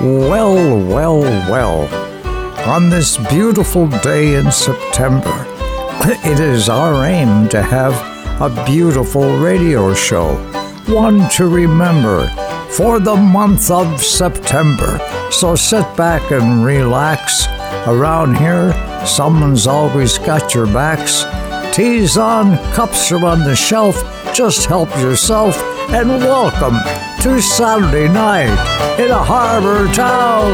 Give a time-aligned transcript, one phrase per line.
[0.00, 1.88] Well, well, well.
[2.68, 5.44] On this beautiful day in September,
[6.24, 7.94] it is our aim to have
[8.40, 10.36] a beautiful radio show,
[10.86, 12.28] one to remember
[12.70, 15.00] for the month of September.
[15.32, 17.48] So sit back and relax.
[17.88, 18.72] Around here,
[19.04, 21.24] someone's always got your backs.
[21.76, 23.96] Teas on, cups are on the shelf.
[24.32, 25.60] Just help yourself
[25.90, 28.46] and welcome to Saturday night
[29.00, 30.52] in a harbor town.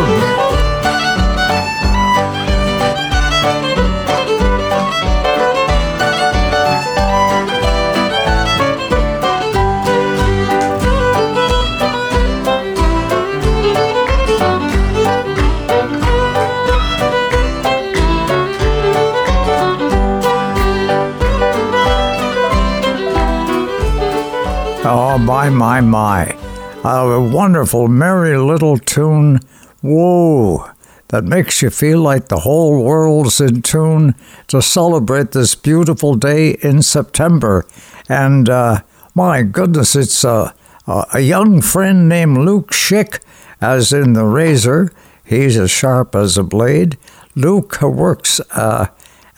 [24.86, 26.43] Oh, my, my, my.
[26.86, 29.40] A wonderful, merry little tune.
[29.80, 30.70] Whoa.
[31.08, 34.14] That makes you feel like the whole world's in tune
[34.48, 37.64] to celebrate this beautiful day in September.
[38.06, 38.82] And uh,
[39.14, 40.54] my goodness, it's a,
[40.86, 43.20] a young friend named Luke Schick,
[43.62, 44.92] as in the razor.
[45.24, 46.98] He's as sharp as a blade.
[47.34, 48.88] Luke works uh,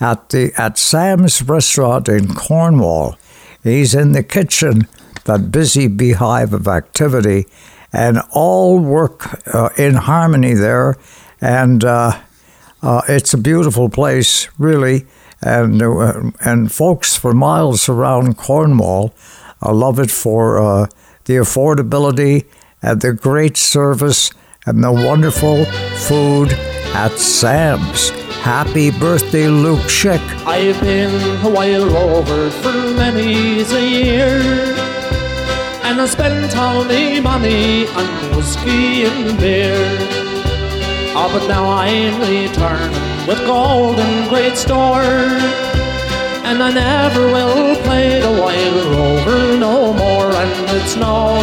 [0.01, 3.17] at the at Sam's restaurant in Cornwall.
[3.63, 4.87] He's in the kitchen
[5.27, 7.45] that busy beehive of activity,
[7.93, 10.97] and all work uh, in harmony there.
[11.39, 12.19] And uh,
[12.81, 15.05] uh, it's a beautiful place, really.
[15.41, 19.13] And uh, and folks for miles around Cornwall
[19.61, 20.89] uh, love it for
[21.25, 22.45] the affordability
[22.81, 24.31] and the great service
[24.65, 25.65] and the wonderful
[26.07, 26.51] food
[26.93, 28.09] at Sam's.
[28.41, 30.23] Happy birthday, Luke Schick.
[30.45, 31.13] I've been
[31.45, 34.86] a while over for many a year.
[35.89, 39.79] And I spent all my money on whiskey and beer.
[41.15, 42.91] Oh, but now I'm returning
[43.25, 45.01] with gold and great store.
[46.43, 50.29] And I never will play the wild rover no more.
[50.29, 51.39] And it's no,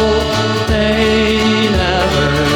[0.69, 2.54] they never.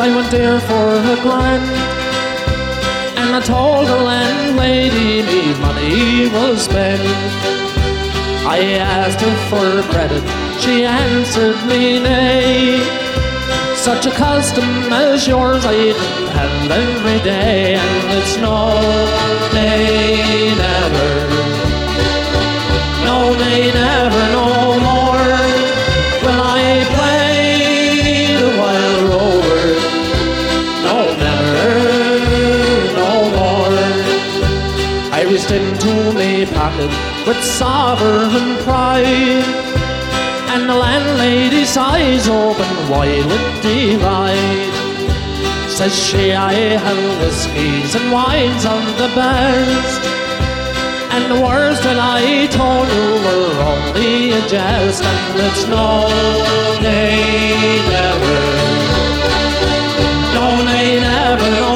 [0.00, 1.64] I went there for a grand.
[3.18, 7.02] And I told the landlady me money was spent.
[8.46, 10.22] I asked her for credit,
[10.60, 12.78] she answered me nay.
[13.74, 18.78] Such a custom as yours I didn't have every day, and it's no,
[19.52, 21.10] nay, never.
[23.04, 24.17] No, nay, never,
[37.28, 39.44] with sovereign pride,
[40.52, 44.72] and the landlady's eyes open wide with delight.
[45.68, 50.00] Says she, I have whiskies and wines of the best.
[51.12, 56.08] And the words that I told you were only a jest, and it's no,
[56.80, 58.40] nay, never.
[60.32, 61.67] No, nay, never,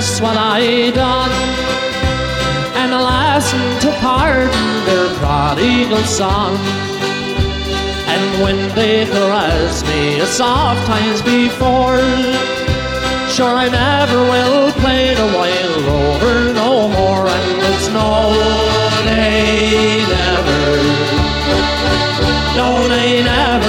[0.00, 1.30] what I done
[2.80, 4.50] and ask them to pardon
[4.86, 6.56] their prodigal son.
[8.08, 12.00] And when they caress me as soft times before,
[13.28, 18.32] sure I never will play the wild rover no more, and it's no,
[19.04, 20.64] nay, never,
[22.56, 23.59] no, nay, never,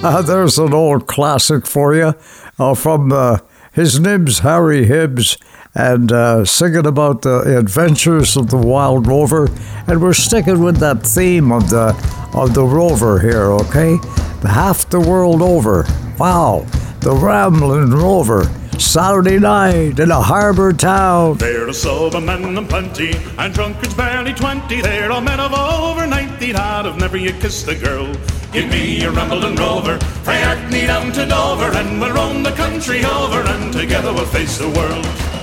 [0.00, 2.14] Uh, there's an old classic for you
[2.58, 3.38] uh, from uh,
[3.72, 5.36] his nibs, Harry Hibbs,
[5.74, 9.48] and uh, singing about the adventures of the Wild Rover.
[9.88, 11.88] And we're sticking with that theme of the
[12.32, 13.98] of the rover here, okay?
[14.42, 15.84] Half the world over.
[16.16, 16.64] Wow,
[17.00, 18.44] the rambling rover.
[18.78, 21.38] Saturday night in a harbour town.
[21.38, 24.80] There are sober men and plenty, and drunkards barely twenty.
[24.80, 28.14] There are men of over ninety that have never yet kissed a girl.
[28.58, 33.04] Give me a Rambling Rover, frae Orkney down to Dover, and we'll roam the country
[33.04, 35.37] over, and together we'll face the world.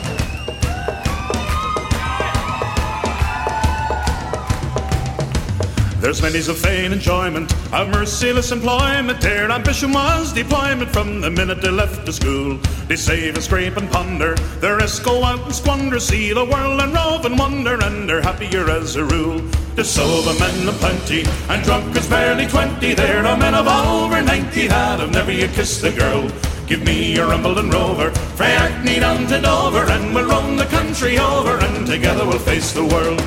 [6.06, 9.20] There's many's a vain enjoyment of merciless employment.
[9.22, 12.58] Their ambition was deployment from the minute they left the school.
[12.88, 16.80] They save and scrape and ponder, the rest go out and squander, see the world
[16.80, 19.40] and rove and wonder, and they're happier as a rule.
[19.74, 22.94] There's sober men of plenty, and drunkards barely twenty.
[22.94, 26.30] There are men of over ninety that have never yet kissed a girl.
[26.68, 31.18] Give me a Rambling Rover, frae Orkney down to Dover, and we'll roam the country
[31.18, 33.24] over, and together we'll face the world.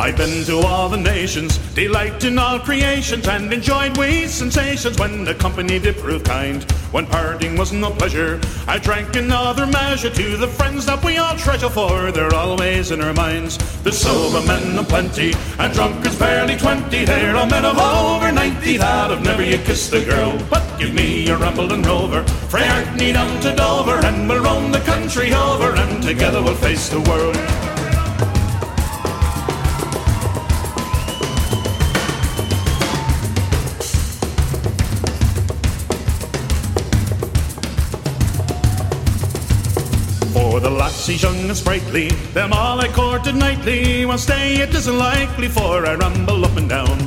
[0.00, 5.24] I've been to all the nations, delight in all creations, and enjoyed wee sensations when
[5.24, 6.62] the company did prove kind.
[6.90, 11.36] When parting was no pleasure, I drank another measure to the friends that we all
[11.36, 13.58] treasure, for they're always in our minds.
[13.82, 17.04] The sober men of plenty, and drunkards barely twenty.
[17.04, 20.32] There are men of over ninety that have never yet kissed a girl.
[20.48, 24.80] But give me a Rambling Rover, frae Orkney down to Dover, and we'll roam the
[24.80, 27.36] country over, and together we'll face the world.
[40.80, 44.06] Lassies young and sprightly, them all I courted nightly.
[44.06, 46.98] One stay it isn't likely, for I rumble up and down.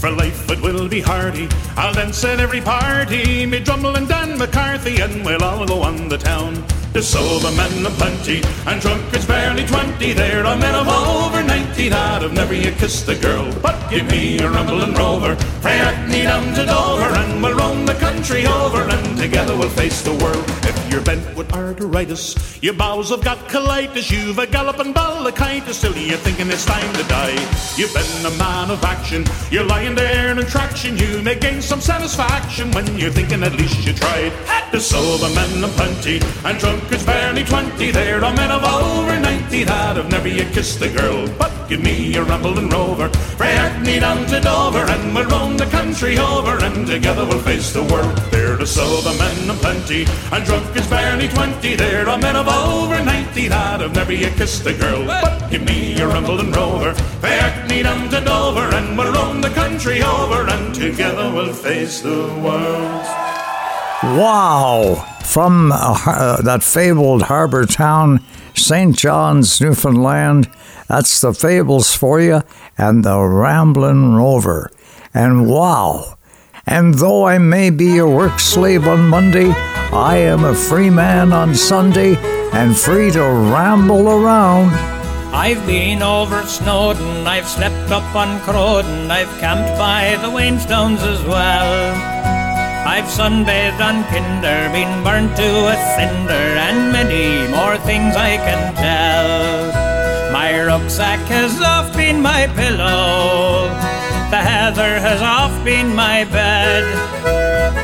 [0.00, 1.46] For life it will be hardy,
[1.76, 3.44] I'll dance at every party.
[3.44, 6.64] Me Drummle and Dan McCarthy, and we'll all go on the town.
[6.92, 10.12] There's sober men of plenty, and drunkards barely twenty.
[10.14, 13.52] There are men of over ninety that have never yet kissed a girl.
[13.62, 17.94] But give me a Rambling Rover, frae Orkney down to Dover, and we'll roam the
[17.94, 20.44] country over, and together we'll face the world.
[20.64, 25.96] If you're bent with arteritis, your bowels have got colitis, you've a galloping ballicitis, still
[25.96, 27.36] you're thinking it's time to die.
[27.76, 31.80] You've been a man of action, you're lying there in traction, you may gain some
[31.80, 34.32] satisfaction when you're thinking at least you tried.
[34.72, 36.77] The sober men of plenty, and drunkards
[37.08, 41.26] barely twenty, there are men of over ninety that have never yet kissed a girl.
[41.38, 43.08] But give me a Rambling Rover,
[43.38, 47.72] frae Orkney down to Dover, and we'll roam the country over, and together we'll face
[47.72, 48.16] the world.
[48.30, 53.02] There the sober men of plenty, and drunkards barely twenty, there are men of over
[53.04, 55.06] ninety that have never yet kissed a girl.
[55.06, 59.50] But give me a Rambling Rover, frae Orkney down to Dover, and we'll roam the
[59.50, 63.06] country over, and together we'll face the world.
[64.02, 65.17] Wow!
[65.28, 68.96] From uh, uh, that fabled harbour town, St.
[68.96, 70.50] John's, Newfoundland.
[70.88, 72.40] That's the fables for you
[72.78, 74.70] and the Ramblin' Rover.
[75.12, 76.16] And wow!
[76.66, 79.50] And though I may be a work slave on Monday,
[79.92, 82.16] I am a free man on Sunday
[82.52, 84.72] and free to ramble around.
[85.34, 91.22] I've been over Snowdon, I've slept up on Crowdon, I've camped by the Wainstones as
[91.24, 92.17] well.
[92.88, 98.74] I've sunbathed on Kinder, been burnt to a cinder, and many more things I can
[98.74, 100.32] tell.
[100.32, 103.68] My rucksack has oft been my pillow,
[104.32, 106.84] the heather has oft been my bed,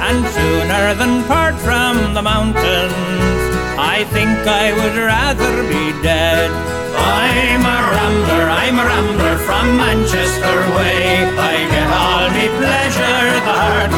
[0.08, 3.44] and sooner than part from the mountains,
[3.76, 6.83] I think I would rather be dead.
[6.96, 11.26] I'm a rambler, I'm a rambler from Manchester way.
[11.38, 13.92] I get all me pleasure the hard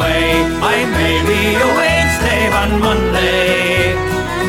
[0.00, 0.24] way.
[0.74, 3.94] I may be a wage slave on Monday,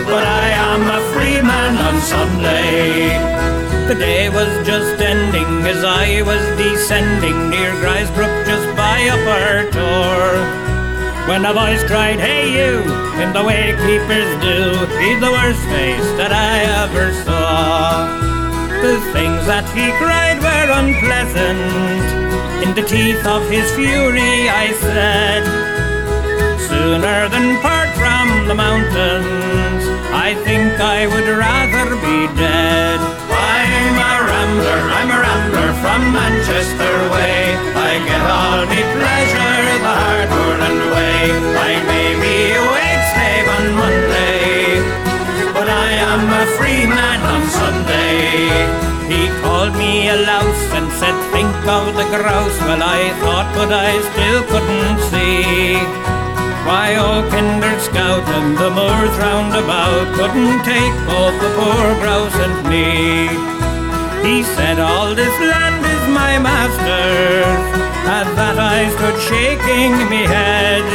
[0.06, 3.18] but I am a free man on Sunday.
[3.88, 10.81] The day was just ending as I was descending near Grindsbrook just by Upper Tor.
[11.28, 12.82] When a voice cried, Hey you,
[13.22, 18.08] in the way keepers do, he's the worst face that I ever saw.
[18.82, 22.22] The things that he cried were unpleasant.
[22.66, 25.44] In the teeth of his fury, I said,
[26.68, 33.21] Sooner than part from the mountains, I think I would rather be dead.
[33.82, 37.58] I'm a rambler, I'm a rambler from Manchester way.
[37.74, 41.18] I get all me pleasure the hard whirling way.
[41.58, 44.86] I may be a wage slave on Monday,
[45.58, 48.54] but I am a free man on Sunday.
[49.10, 52.58] He called me a louse and said, Think of the grouse.
[52.62, 55.82] Well, I thought, but I still couldn't see.
[56.70, 62.38] Why, oh, kinder scout and the moors round about couldn't take both the poor grouse
[62.46, 63.71] and me.
[64.24, 67.66] He said, All this land is my master's,
[68.06, 70.86] and that I stood shaking me head.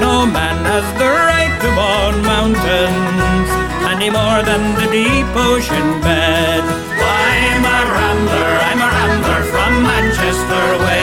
[0.00, 3.50] No man has the right to own mountains
[3.92, 6.64] any more than the deep ocean bed.
[6.64, 10.99] I'm a rambler, I'm a rambler from Manchester way.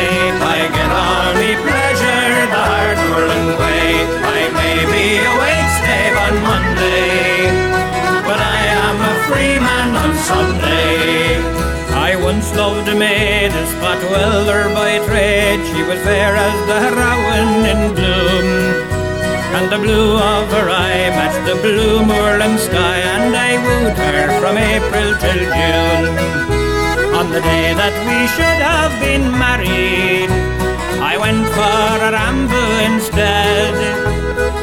[12.28, 15.64] Once loved a maid, a spot welder by trade.
[15.72, 18.48] She was fair as the heroine in bloom.
[19.56, 24.28] And the blue of her eye matched the blue moorland sky, and I wooed her
[24.42, 26.06] from April till June.
[27.16, 30.32] On the day that we should have been married,
[31.00, 33.76] I went for a ramble instead.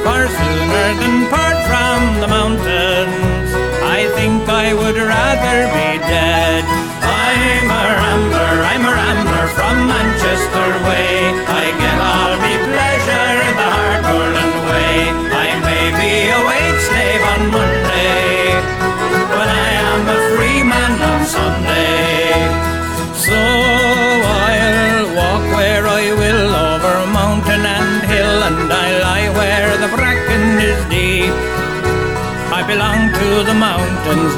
[0.04, 3.48] For sooner than part from the mountains,
[3.96, 6.83] I think I would rather be dead.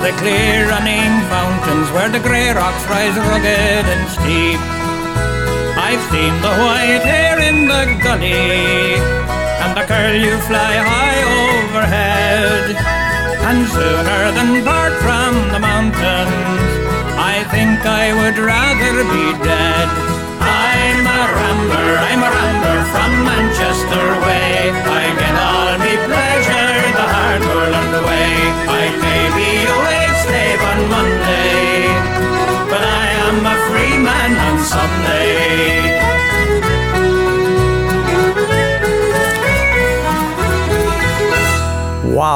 [0.07, 4.61] The clear running fountains, where the grey rocks rise rugged and steep.
[5.75, 12.79] I've seen the white hare in the gully, and the curlew fly high overhead.
[13.51, 16.71] And sooner than part from the mountains,
[17.19, 19.89] I think I would rather be dead.
[20.39, 24.66] I'm a rambler, I'm a rambler from Manchester way.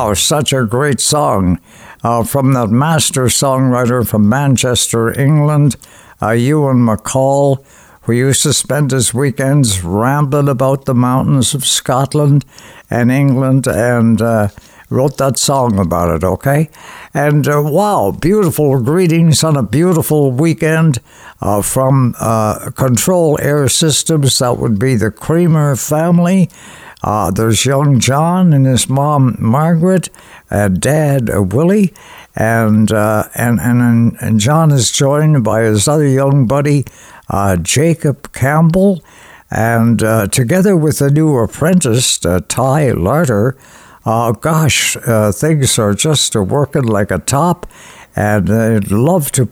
[0.00, 1.60] Wow, such a great song
[2.02, 5.76] uh, from that master songwriter from Manchester, England,
[6.22, 7.62] uh, Ewan MacColl,
[8.04, 12.46] who used to spend his weekends rambling about the mountains of Scotland
[12.88, 14.48] and England and uh,
[14.88, 16.70] wrote that song about it, okay?
[17.12, 21.00] And uh, wow, beautiful greetings on a beautiful weekend
[21.42, 24.38] uh, from uh, Control Air Systems.
[24.38, 26.48] That would be the Creamer family.
[27.02, 30.10] Uh, there's young John and his mom Margaret,
[30.50, 31.94] and dad uh, Willie,
[32.36, 36.84] and, uh, and and and John is joined by his other young buddy
[37.28, 39.02] uh, Jacob Campbell,
[39.50, 43.56] and uh, together with the new apprentice uh, Ty Larter.
[44.04, 47.66] Uh, gosh, uh, things are just uh, working like a top,
[48.16, 49.48] and I'd love to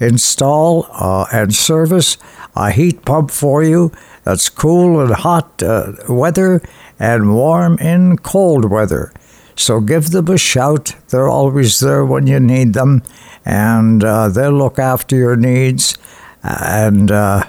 [0.00, 2.16] install uh, and service
[2.56, 3.92] a heat pump for you
[4.24, 6.62] that's cool in hot uh, weather
[6.98, 9.12] and warm in cold weather.
[9.56, 10.96] So give them a shout.
[11.08, 13.02] They're always there when you need them,
[13.44, 15.96] and uh, they'll look after your needs.
[16.42, 17.44] And uh,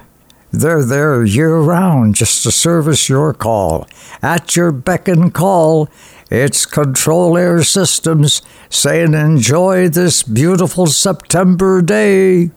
[0.51, 3.88] they're there year round just to service your call.
[4.22, 5.89] At your beck and call,
[6.29, 12.51] it's Control Air Systems saying enjoy this beautiful September day.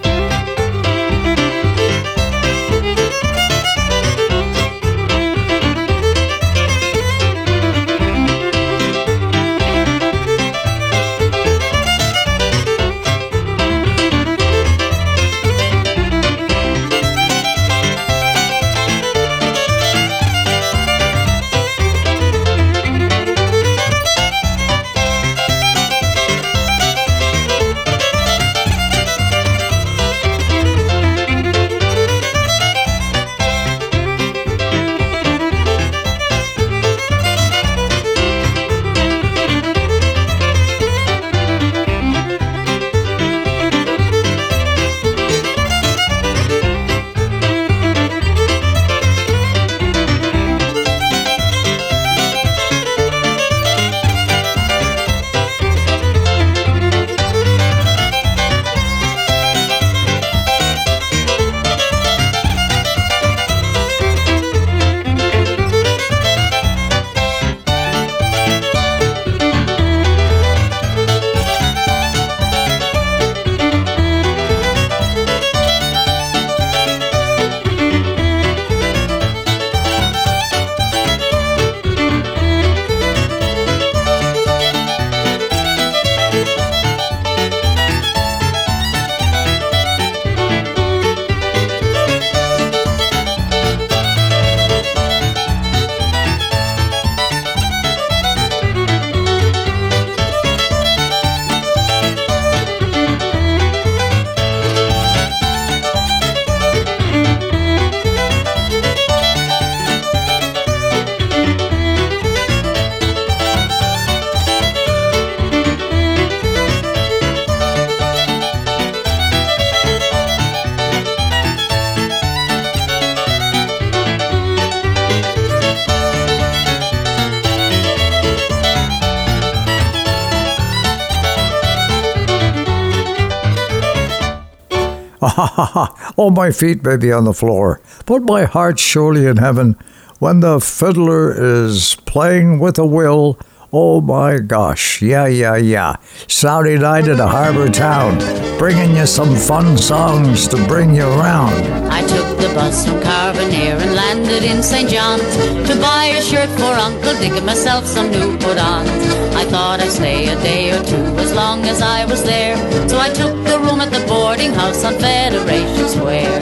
[135.23, 139.77] oh, my feet may be on the floor, but my heart's surely in heaven.
[140.21, 143.39] When the fiddler is playing with a will,
[143.73, 145.97] oh my gosh, yeah, yeah, yeah.
[146.27, 148.19] Saturday night at a harbor town,
[148.59, 151.55] bringing you some fun songs to bring you around.
[151.91, 154.89] I took the bus from Carbonear and landed in St.
[154.89, 155.23] John's
[155.69, 158.89] to buy a shirt for Uncle Dick and myself some new put-ons.
[159.35, 162.57] I thought I'd stay a day or two as long as I was there,
[162.89, 163.38] so I took
[163.69, 166.41] room at the boarding house on Federation Square.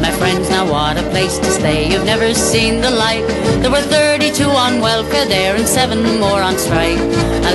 [0.00, 1.90] My friends, now what a place to stay.
[1.90, 3.26] You've never seen the like.
[3.62, 6.98] There were 32 on welfare there and seven more on strike.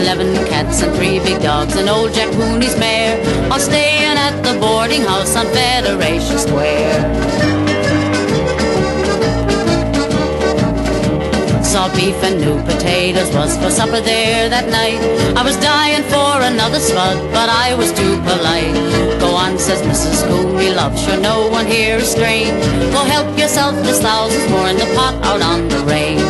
[0.01, 3.17] 11 cats and three big dogs and old Jack Mooney's mare.
[3.51, 7.36] All staying at the boarding house on Federation Square.
[11.77, 14.97] Salt beef and new potatoes was for supper there that night.
[15.37, 18.73] I was dying for another spud, but I was too polite.
[19.19, 20.25] Go on, says Mrs.
[20.27, 22.57] Cooney, love, sure no one here is strange.
[22.95, 26.25] Go help yourself, there's thousands more in the pot out on the range.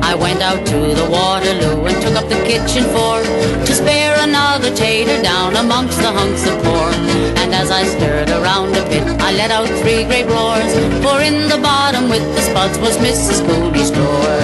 [0.00, 3.26] I went out to the Waterloo and took up the kitchen fork
[3.66, 7.13] to spare another tater down amongst the hunks of pork.
[7.54, 10.72] As I stirred around a bit, I let out three great roars,
[11.04, 13.46] for in the bottom with the spuds was Mrs.
[13.46, 14.38] Cooley's drawer.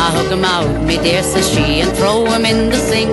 [0.00, 3.10] I'll hook 'em out, me dear, says she, and throw 'em in the sink.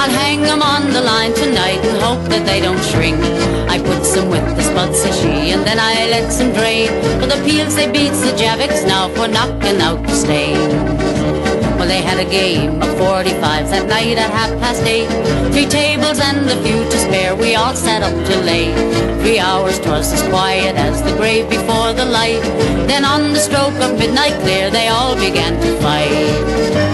[0.00, 3.20] I'll hang 'em on the line tonight and hope that they don't shrink.
[3.68, 6.88] I put some with the spuds, says she, and then I let some drain.
[7.20, 11.11] For the peels they beats the Javex now for knocking out the stain.
[11.82, 15.08] Well, they had a game of 45s that night at half past eight.
[15.50, 18.72] Three tables and a few to spare, we all sat up till late.
[19.20, 22.40] Three hours twas as quiet as the grave before the light.
[22.86, 26.91] Then on the stroke of midnight clear, they all began to fight.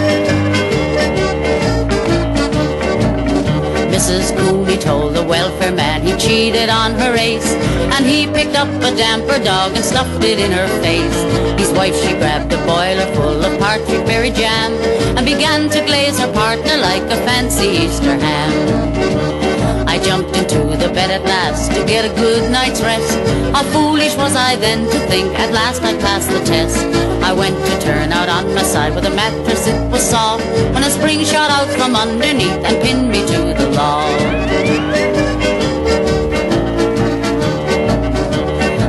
[3.98, 4.30] Mrs.
[4.38, 7.50] Cooley told the welfare man he cheated on her ace.
[7.94, 11.18] And he picked up a damper dog and stuffed it in her face.
[11.58, 14.72] His wife, she grabbed a boiler full of partridge berry jam
[15.16, 19.88] and began to glaze her partner like a fancy Easter ham.
[19.88, 23.18] I jumped into the bed at last to get a good night's rest.
[23.52, 27.17] How foolish was I then to think at last I'd passed the test.
[27.28, 30.42] I went to turn out on my side with a mattress, it was soft.
[30.72, 34.18] When a spring shot out from underneath and pinned me to the log.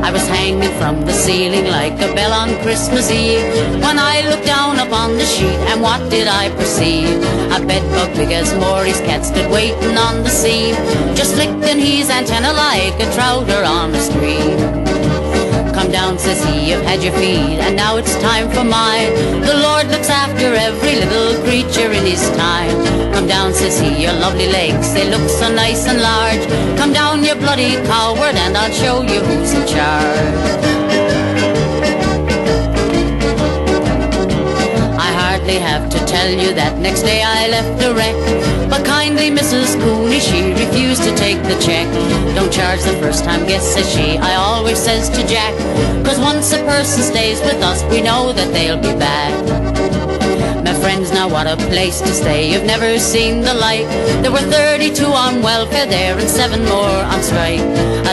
[0.07, 3.43] I was hanging from the ceiling like a bell on Christmas Eve
[3.83, 7.17] when I looked down upon the sheet and what did I perceive?
[7.51, 10.75] A bedbug big as Maury's cat stood waiting on the seam,
[11.13, 14.88] just licking his antenna like a trouter on a stream.
[15.79, 19.13] Come down, says he, you've had your feed, and now it's time for mine.
[19.39, 22.75] The Lord looks after every little creature in his time.
[23.13, 26.77] Come down, says he, your lovely legs, they look so nice and large.
[26.77, 30.78] Come down, you bloody coward, and I'll show you who's in charge.
[35.49, 38.13] I hardly have to tell you that next day I left a wreck.
[38.69, 39.81] But kindly Mrs.
[39.81, 41.87] Cooney, she refused to take the check.
[42.35, 44.19] Don't charge the first time guest, says she.
[44.19, 45.55] I always says to Jack,
[46.05, 50.28] cause once a person stays with us, we know that they'll be back.
[50.99, 52.51] Friends, now what a place to stay.
[52.51, 53.87] You've never seen the like.
[54.21, 57.61] There were 32 on welfare there and seven more on strike.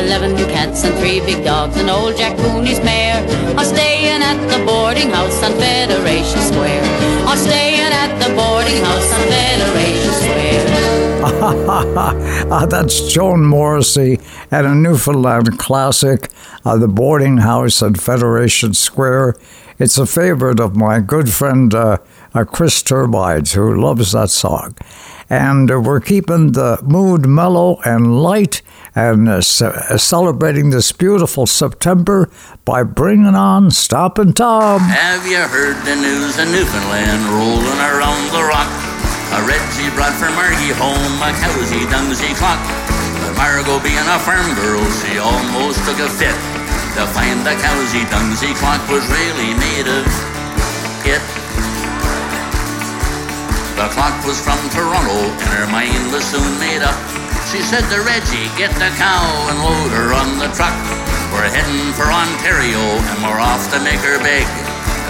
[0.07, 3.19] 11 cats and three big dogs and old Jack Cooney's mare
[3.59, 6.85] are staying at the boarding house on Federation Square.
[7.27, 10.77] Are staying at the boarding house on Federation Square.
[12.49, 14.21] Ah, that's Joan Morrissey
[14.53, 16.31] and a Newfoundland classic,
[16.65, 19.35] uh, The Boarding House at Federation Square.
[19.79, 21.99] It's a favorite of my good friend uh,
[22.37, 24.77] uh, Chris Turbides, who loves that song.
[25.29, 28.63] And uh, we're keeping the mood mellow and light
[28.95, 32.31] and uh, uh, celebrating this beautiful September
[32.65, 34.81] by bringing on Stompin' Tom.
[34.81, 38.71] Have you heard the news in Newfoundland rolling around the rock?
[39.35, 42.63] A Reggie brought for Margie home a cowsy dungsy clock.
[43.21, 46.37] But Margot being a farm girl, she almost took a fit
[46.97, 50.07] to find the cowsy dungsy clock was really made of
[51.05, 51.46] it.
[53.77, 56.97] The clock was from Toronto and her mind was soon made up.
[57.53, 60.73] She said to Reggie, get the cow and load her on the truck.
[61.29, 64.49] We're heading for Ontario and we're off to make her big.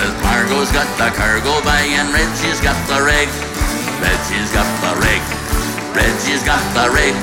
[0.02, 3.30] As Margot's got the cargo by and Reggie's got the rig.
[4.02, 5.22] Reggie's got the rig.
[5.94, 7.14] Reggie's got the rig.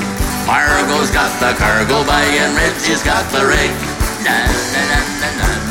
[0.47, 3.71] Margot's got the cargo by and Reggie's got the rig.
[4.23, 5.62] Na, na, na,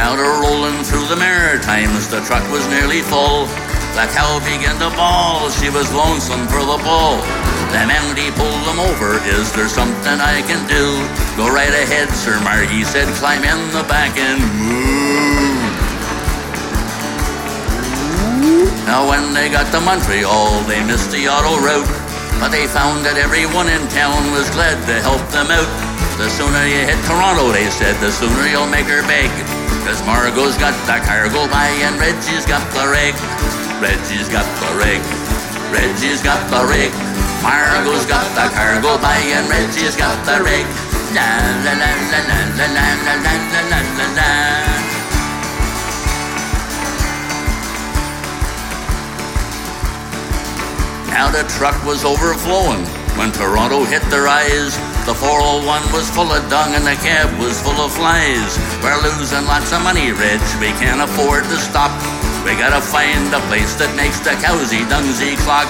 [0.00, 2.08] Out rolling through the Maritimes.
[2.08, 3.44] the truck was nearly full.
[3.92, 7.20] The cow began to bawl, she was lonesome for the bull.
[7.68, 11.04] The Mountie pulled them over, is there something I can do?
[11.36, 15.60] Go right ahead, Sir Margie said, climb in the back and moo.
[18.88, 21.86] Now when they got to Montreal, they missed the auto route.
[22.40, 25.68] But they found that everyone in town was glad to help them out.
[26.16, 29.28] The sooner you hit Toronto, they said, the sooner you'll make her beg.
[29.84, 33.14] Cause Margot's got the cargo by and Reggie's got the rig.
[33.80, 35.00] Reggie's got the rig.
[35.72, 36.92] Reggie's got the rig.
[37.42, 40.66] Margot's got the cargo by and Reggie's got the rig.
[41.16, 41.26] La
[41.64, 43.34] la la la la la la la la
[43.70, 44.30] la la la.
[51.08, 52.84] Now the truck was overflowing
[53.16, 54.76] when Toronto hit the rise,
[55.08, 58.60] The 401 was full of dung and the cab was full of flies.
[58.84, 60.38] We're losing lots of money, Reg.
[60.60, 61.90] We can't afford to stop.
[62.44, 65.66] We gotta find a place that makes the cowsy dungsy clock.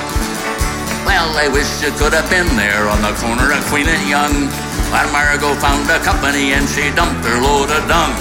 [1.07, 4.51] Well, I wish you could have been there on the corner of Queen and Yonge.
[4.91, 8.13] When Margot found a company and she dumped her load of dung.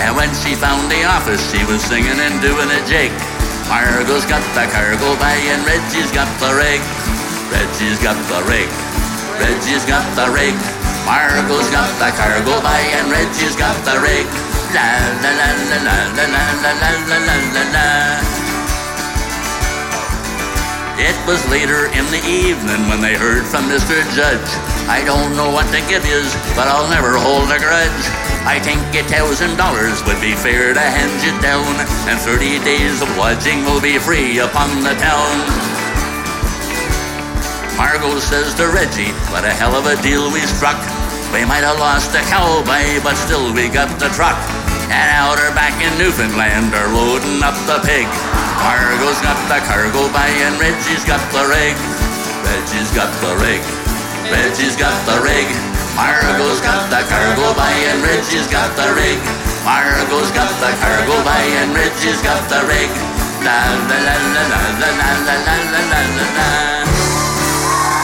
[0.00, 3.12] And when she found the office, she was singing and doing a jig.
[3.68, 6.82] Margot's got the cargo by and Reggie's got the rig.
[7.52, 8.70] Reggie's got the rig.
[9.40, 10.56] Reggie's got the rig.
[11.04, 14.24] Margot's got the cargo by and Reggie's got the rig.
[14.72, 14.88] La
[15.20, 17.88] la la la la la la la la la la la.
[20.96, 23.98] It was later in the evening when they heard from Mr.
[24.14, 24.50] Judge.
[24.88, 28.04] I don't know what to give yous, but I'll never hold a grudge.
[28.46, 31.66] I think a thousand dollars would be fair to hand you down,
[32.08, 35.83] and thirty days of lodging will be free upon the town.
[37.76, 40.78] Margot says to Reggie, what a hell of a deal we struck.
[41.34, 44.38] We might have lost the cowboy, but still we got the truck.
[44.94, 48.06] And out her back in Newfoundland are loading up the pig.
[48.62, 51.74] Margot's got the cargo by and Reggie's got the rig.
[52.46, 53.58] Reggie's got the rig.
[54.30, 55.50] Reggie's got the rig.
[55.98, 59.18] Margot's got the cargo by and Reggie's got the rig.
[59.66, 62.90] Margot's got the cargo by and Reggie's got the rig.
[63.42, 67.03] La la la la la la la la la la la.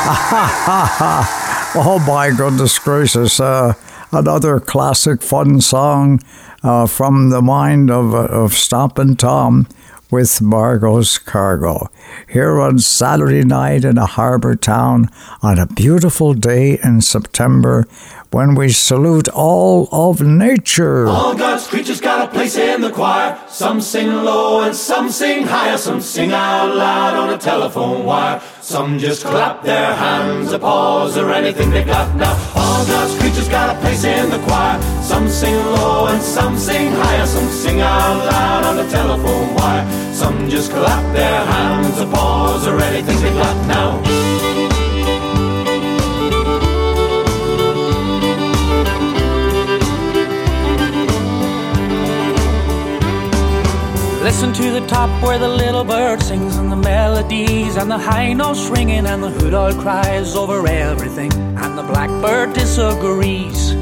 [1.73, 3.39] Oh my goodness gracious!
[3.39, 3.75] Uh,
[4.11, 6.21] another classic fun song
[6.65, 9.69] uh, from the mind of of Stompin' Tom
[10.11, 11.89] with Margot's Cargo
[12.29, 15.09] here on Saturday night in a harbour town
[15.43, 17.87] on a beautiful day in September
[18.31, 21.07] when we salute all of nature.
[21.07, 23.39] All God's creatures got a place in the choir.
[23.49, 25.77] Some sing low and some sing higher.
[25.77, 28.41] Some sing out loud on a telephone wire.
[28.61, 32.60] Some just clap their hands, applause, or anything they got now.
[32.71, 34.81] All God's creatures got a place in the choir.
[35.03, 37.27] Some sing low and some sing higher.
[37.27, 39.85] Some sing out loud on the telephone wire.
[40.15, 43.91] Some just clap their hands, or applause, or anything they got now.
[54.23, 58.33] Listen to the top where the little bird sings and the melodies and the high
[58.33, 61.50] notes ringing and the hood owl cries over everything
[61.81, 63.75] the blackbird disagrees.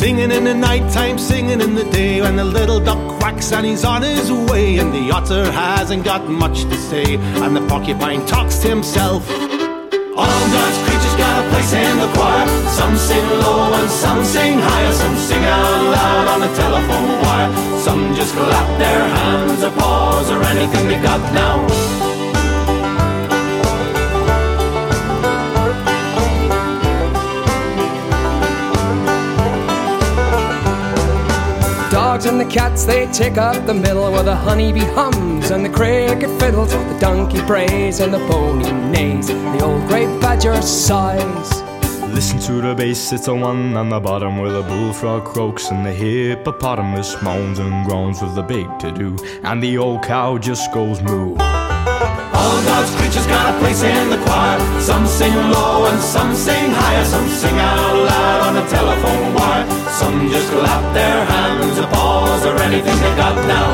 [0.00, 3.84] Singing in the nighttime, singing in the day When the little duck quacks and he's
[3.84, 8.58] on his way And the otter hasn't got much to say And the porcupine talks
[8.62, 12.46] to himself All God's creatures got a place in the choir.
[12.78, 14.92] Some sing low and some sing higher.
[14.92, 17.50] Some sing out loud on the telephone wire.
[17.78, 22.11] Some just clap their hands, or paws or anything they got now.
[32.32, 36.30] And the cats, they take up the middle where the honeybee hums and the cricket
[36.40, 41.62] fiddles, the donkey brays and the pony neighs, the old grey badger sighs.
[42.14, 45.84] Listen to the bass, it's a one on the bottom where the bullfrog croaks and
[45.84, 50.72] the hippopotamus moans and groans with the big to do, and the old cow just
[50.72, 51.36] goes moo.
[51.36, 54.58] All God's creatures got a place in the choir.
[54.80, 57.04] Some sing low and some sing higher.
[57.04, 59.81] Some sing out loud on the telephone wire.
[60.02, 63.68] Some just clap their hands, applause, or anything they got now.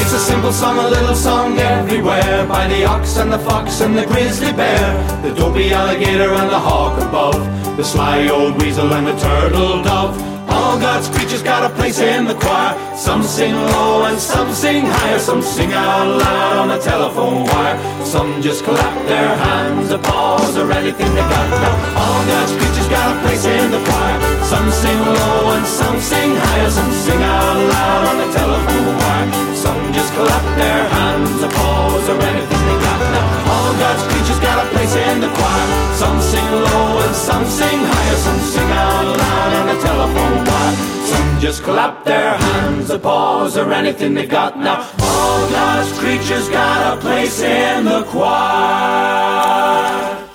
[0.00, 3.96] It's a simple song, a little song everywhere by the ox and the fox and
[3.96, 7.40] the grizzly bear, the dopey alligator and the hawk above,
[7.76, 10.35] the sly old weasel and the turtle dove.
[10.66, 12.74] All God's creatures got a place in the choir.
[12.96, 15.20] Some sing low and some sing higher.
[15.20, 17.78] Some sing out loud on the telephone wire.
[18.04, 21.48] Some just clap their hands, a pause, or anything they got.
[21.62, 24.18] Now, all God's creatures got a place in the choir.
[24.42, 26.70] Some sing low and some sing higher.
[26.70, 29.28] Some sing out loud on the telephone wire.
[29.54, 33.00] Some just clap their hands, a pause, or anything they got.
[33.14, 35.66] Now, all God's creatures got a place in the choir.
[35.94, 38.16] Some sing low and some sing higher.
[38.26, 40.74] Some sing out loud on the telephone wire.
[41.10, 44.58] Some just clap their hands, or paws or anything they got.
[44.58, 49.46] Now, all God's creatures got a place in the choir.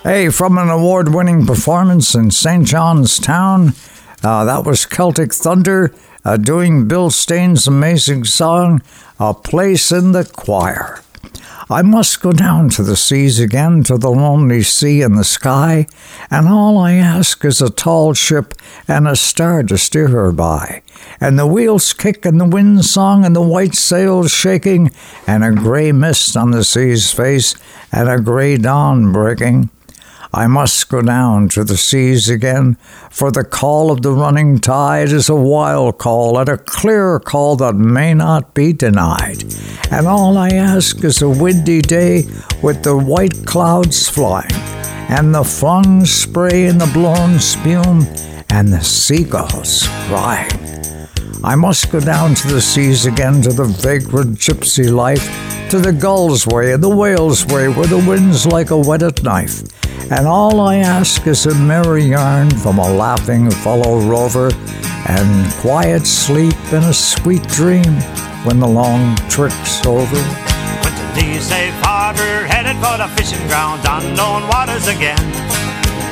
[0.04, 2.66] Hey, from an award winning performance in St.
[2.66, 3.74] John's Town,
[4.24, 5.94] uh, that was Celtic Thunder
[6.26, 8.82] uh, doing Bill Staines' amazing song,
[9.20, 11.02] A Place in the Choir.
[11.72, 15.88] I must go down to the seas again, to the lonely sea and the sky,
[16.30, 18.54] and all I ask is a tall ship
[18.90, 20.82] and a star to steer her by,
[21.22, 24.92] and the wheels kick and the wind song and the white sails shaking,
[25.26, 27.56] and a gray mist on the sea's face
[27.90, 29.70] and a gray dawn breaking.
[30.34, 32.78] I must go down to the seas again,
[33.10, 37.58] for the call of the running tide is a wild call and a clear call
[37.58, 39.44] that may not be denied.
[39.92, 42.24] And all I ask is a windy day
[42.64, 44.54] with the white clouds flying,
[45.10, 48.08] and the flung spray and the blown spume,
[48.50, 51.01] and the seagulls crying.
[51.44, 55.26] I must go down to the seas again, to the vagrant gypsy life,
[55.72, 59.64] to the gull's way and the whale's way, where the wind's like a whetted knife.
[60.12, 64.52] And all I ask is a merry yarn from a laughing fellow rover,
[65.10, 67.92] and quiet sleep and a sweet dream
[68.46, 70.04] when the long trick's over.
[70.14, 75.18] Went to the safe harbor, headed for the fishing grounds, unknown waters again.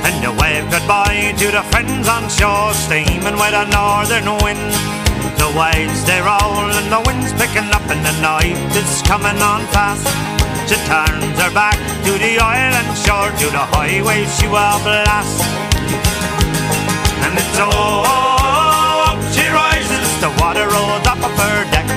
[0.10, 4.99] And you wave goodbye to the friends on shore, steaming with a northern wind.
[5.40, 9.66] The waves they roll and the wind's picking up, and the night is coming on
[9.72, 10.06] fast.
[10.68, 15.42] She turns her back to the island shore, to the highway she will blast.
[17.24, 21.88] And it's oh, she rises, the water rolls up of her deck.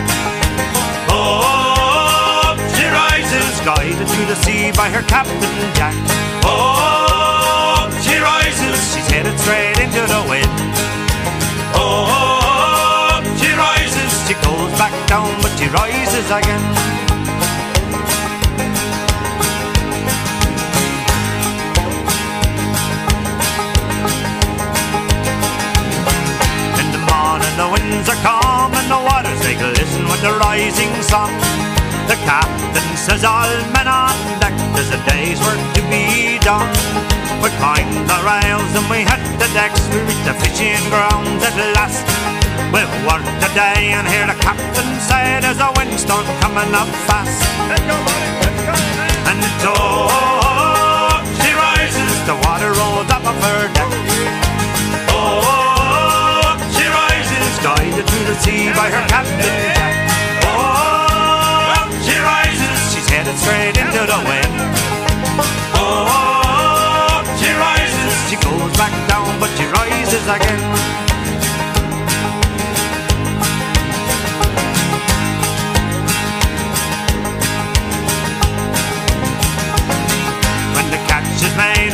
[1.11, 5.95] Oh, she rises, guided to the sea by her captain Jack.
[6.47, 10.49] Oh, she rises, she's headed straight into the wind.
[11.75, 12.22] Oh,
[14.83, 16.65] back down, but she rises again.
[26.83, 30.91] In the morning the winds are calm and the waters they glisten with the rising
[31.03, 31.31] sun.
[32.11, 36.75] The captain says all men on deck, there's a day's work to be done.
[37.39, 41.55] We climb the rails and we hit the decks, we reach the fishing grounds at
[41.79, 42.22] last.
[42.73, 47.45] We've worked today and hear the captain say there's a windstorm coming up fast.
[49.29, 53.93] And it's oh, she rises, the water rolls up of her deck.
[55.13, 59.93] Oh, she rises, guided to the sea by her captain Jack.
[60.49, 64.57] Oh, she rises, she's headed straight into the wind.
[65.77, 71.12] Oh, she rises, she goes back down, but she rises again.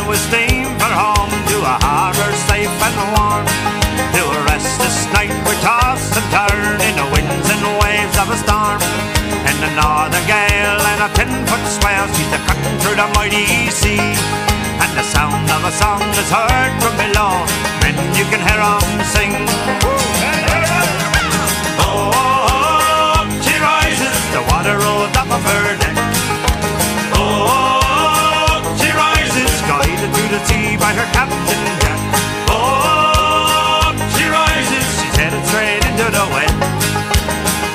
[0.09, 3.45] We steam for home to a harbour safe and warm.
[4.17, 8.39] To rest this night, we toss and turn in the winds and waves of a
[8.41, 8.81] storm.
[9.45, 13.69] In the northern gale and a ten foot swell, she's the cutting through the mighty
[13.69, 14.01] sea.
[14.81, 17.45] And the sound of a song is heard from below,
[17.85, 19.35] and you can hear 'em sing.
[21.85, 25.97] Oh, she rises, the water rolls up of her deck.
[27.13, 27.78] Oh, guided
[30.29, 32.01] to the sea by her captain Jack.
[32.51, 36.25] Oh, she rises, she's headed straight into the.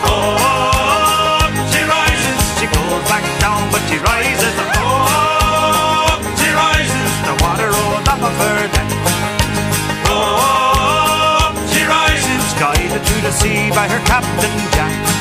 [0.06, 4.54] Oh, she rises, she goes back down, but she rises.
[4.78, 8.90] Oh, she rises, the water rolls up of her deck.
[10.14, 15.13] Oh, she rises, guided to the sea by her captain Jack.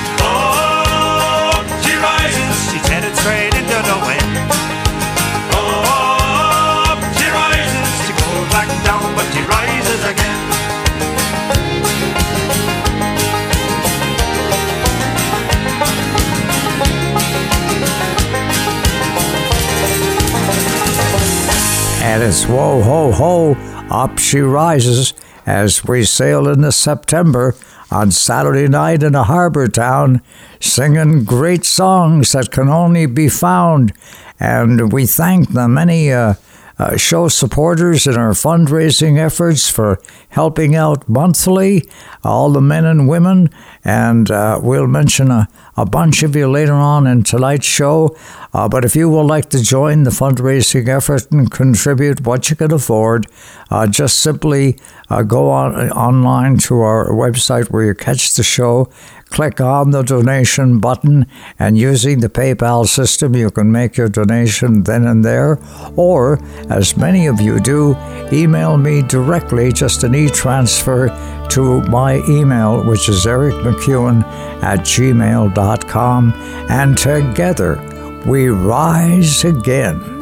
[22.03, 23.55] And it's whoa, ho, ho,
[23.89, 25.15] up she rises.
[25.47, 27.55] as we sail into September
[27.91, 30.21] on Saturday night in a harbor town,
[30.61, 33.93] singing great songs that can only be found.
[34.41, 36.35] And we thank the many uh,
[36.83, 41.89] uh, show supporters in our fundraising efforts for helping out monthly,
[42.25, 43.49] all the men and women.
[43.85, 48.17] And uh, we'll mention a, a bunch of you later on in tonight's show.
[48.53, 52.57] Uh, but if you would like to join the fundraising effort and contribute what you
[52.57, 53.29] can afford,
[53.71, 54.77] uh, just simply
[55.09, 58.91] uh, go on online to our website where you catch the show
[59.33, 61.27] click on the donation button,
[61.59, 65.59] and using the PayPal system, you can make your donation then and there.
[65.97, 67.97] Or, as many of you do,
[68.33, 71.09] email me directly, just an e transfer
[71.51, 74.23] to my email, which is ericmcewen
[74.63, 76.33] at gmail.com.
[76.71, 80.22] And together we rise again.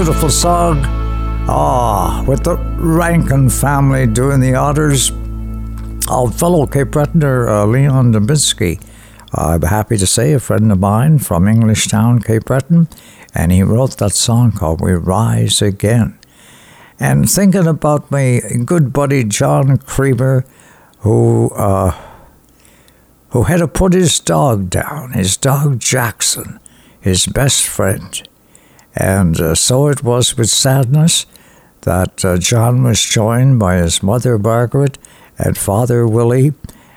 [0.00, 0.80] Beautiful song.
[1.46, 5.12] Ah, with the Rankin family doing the honors.
[6.10, 8.82] Our fellow Cape Bretoner, uh, Leon Dubinsky.
[9.34, 12.88] I'm happy to say a friend of mine from Englishtown, Cape Breton,
[13.34, 16.18] and he wrote that song called We Rise Again.
[16.98, 20.46] And thinking about my good buddy John Creamer,
[21.00, 21.94] who uh,
[23.32, 26.58] who had to put his dog down, his dog Jackson,
[27.02, 28.26] his best friend.
[28.96, 31.26] And uh, so it was with sadness
[31.82, 34.98] that uh, John was joined by his mother Margaret
[35.38, 36.52] and father Willie,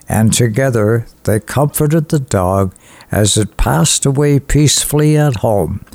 [0.09, 2.75] and together they comforted the dog
[3.11, 5.85] as it passed away peacefully at home.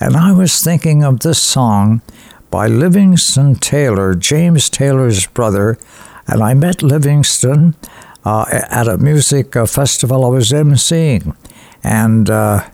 [0.00, 2.02] And I was thinking of this song
[2.50, 5.78] by Livingston Taylor, James Taylor's brother.
[6.26, 7.74] And I met Livingston
[8.24, 11.36] uh, at a music uh, festival I was emceeing.
[11.82, 12.68] And uh,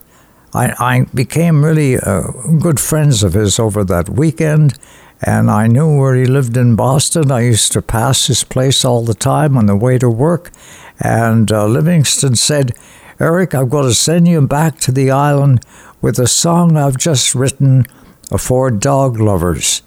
[0.55, 2.31] I, I, became really uh,
[2.61, 4.79] good friends of his over that weekend.
[5.21, 7.33] And I knew where he lived in Boston.
[7.33, 10.53] I used to pass his place all the time on the way to work.
[11.01, 12.73] And uh, Livingston said,
[13.19, 15.65] Eric, I've got to send you back to the island
[16.01, 17.85] with a song I've just written
[18.39, 19.83] for dog lovers.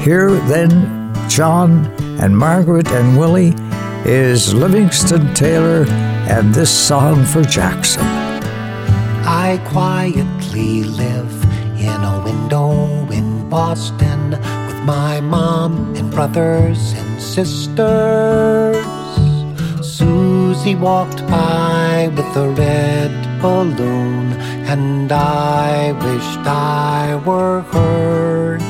[0.00, 1.86] Here, then, John
[2.20, 3.54] and Margaret and Willie
[4.04, 5.86] is Livingston Taylor
[6.28, 8.23] and this song for Jackson.
[9.46, 11.34] I quietly live
[11.78, 12.70] in a window
[13.10, 18.86] in Boston with my mom and brothers and sisters.
[19.82, 24.32] Susie walked by with a red balloon,
[24.72, 28.64] and I wished I were hers.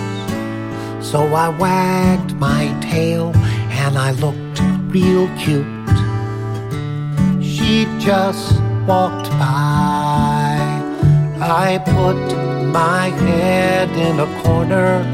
[1.06, 3.30] So I wagged my tail
[3.84, 4.58] and I looked
[4.92, 5.86] real cute.
[7.40, 10.53] She just walked by.
[11.46, 12.16] I put
[12.72, 15.04] my head in a corner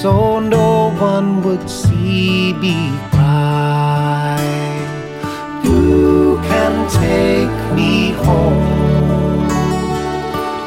[0.00, 4.38] so no one would see me cry.
[5.64, 9.48] You can take me home.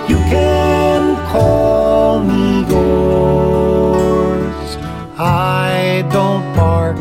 [0.09, 4.67] You can call me yours.
[5.17, 6.99] I don't bark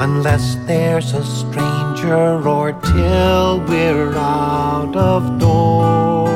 [0.00, 6.29] unless there's a stranger or till we're out of doors.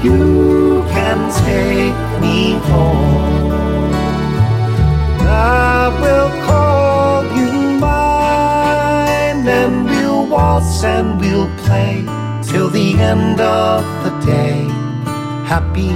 [0.00, 3.92] You can take me home.
[5.20, 12.04] I will call you mine, and we'll waltz and we'll play
[12.44, 14.68] till the end of the day.
[15.44, 15.92] Happy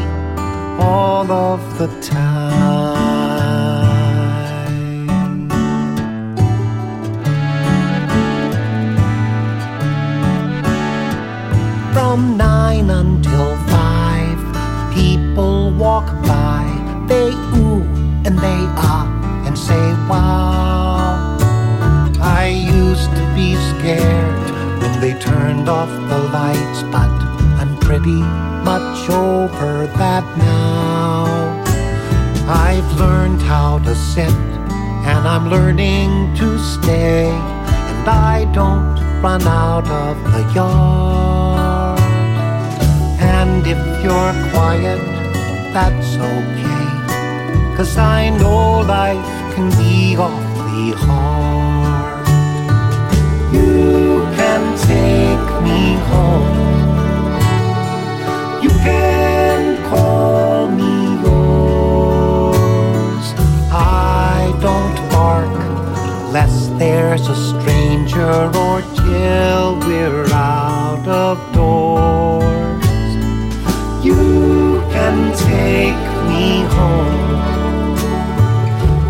[0.80, 2.72] all of the time.
[11.94, 12.51] From nine
[15.82, 16.62] walk by.
[17.08, 17.82] They ooh
[18.24, 18.60] and they
[18.90, 19.04] ah
[19.46, 21.36] and say wow.
[22.22, 24.44] I used to be scared
[24.80, 27.12] when they turned off the lights, but
[27.60, 28.22] I'm pretty
[28.70, 31.24] much over that now.
[32.46, 34.38] I've learned how to sit,
[35.10, 37.26] and I'm learning to stay,
[37.88, 41.98] and I don't run out of the yard.
[43.18, 45.11] And if you're quiet,
[45.72, 47.76] that's okay.
[47.76, 52.28] Cause I know life can be awfully hard.
[53.54, 54.62] You can
[54.92, 56.60] take me home.
[58.62, 60.94] You can call me
[61.24, 62.54] yours.
[63.72, 65.52] I don't bark
[66.32, 72.41] lest there's a stranger or till we're out of doors.
[75.52, 76.46] Take me
[76.76, 77.96] home.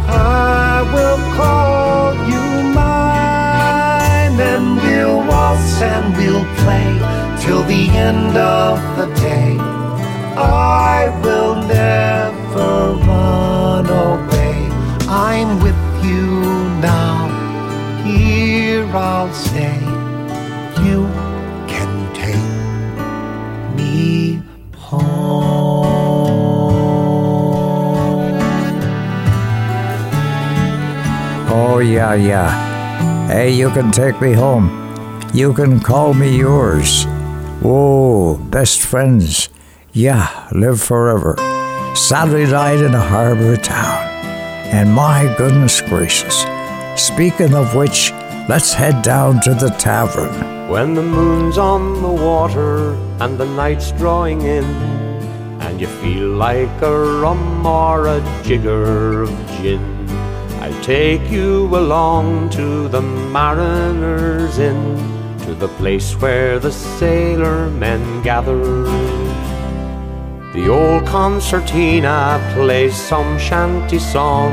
[0.08, 2.44] I will call you
[2.80, 6.90] mine, and we'll waltz and we'll play
[7.42, 9.21] till the end of the day.
[31.92, 33.26] Yeah, yeah.
[33.28, 34.66] Hey, you can take me home.
[35.34, 37.04] You can call me yours.
[37.60, 39.50] Whoa, best friends.
[39.92, 41.36] Yeah, live forever.
[41.94, 44.08] Saturday night in a harbor town.
[44.72, 46.46] And my goodness gracious.
[46.96, 48.10] Speaking of which,
[48.48, 50.70] let's head down to the tavern.
[50.70, 54.64] When the moon's on the water and the night's drawing in,
[55.60, 59.30] and you feel like a rum or a jigger of
[59.60, 59.91] gin,
[60.82, 64.96] take you along to the Mariners Inn,
[65.38, 68.82] to the place where the sailor men gather.
[70.52, 74.50] The old concertina plays some shanty song.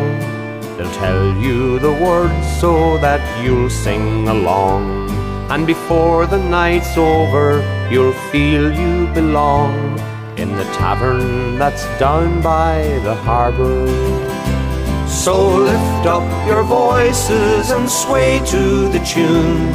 [0.77, 5.09] They'll tell you the words so that you'll sing along.
[5.49, 9.97] And before the night's over, you'll feel you belong
[10.37, 14.28] in the tavern that's down by the harbor.
[15.09, 19.71] So lift up your voices and sway to the tune.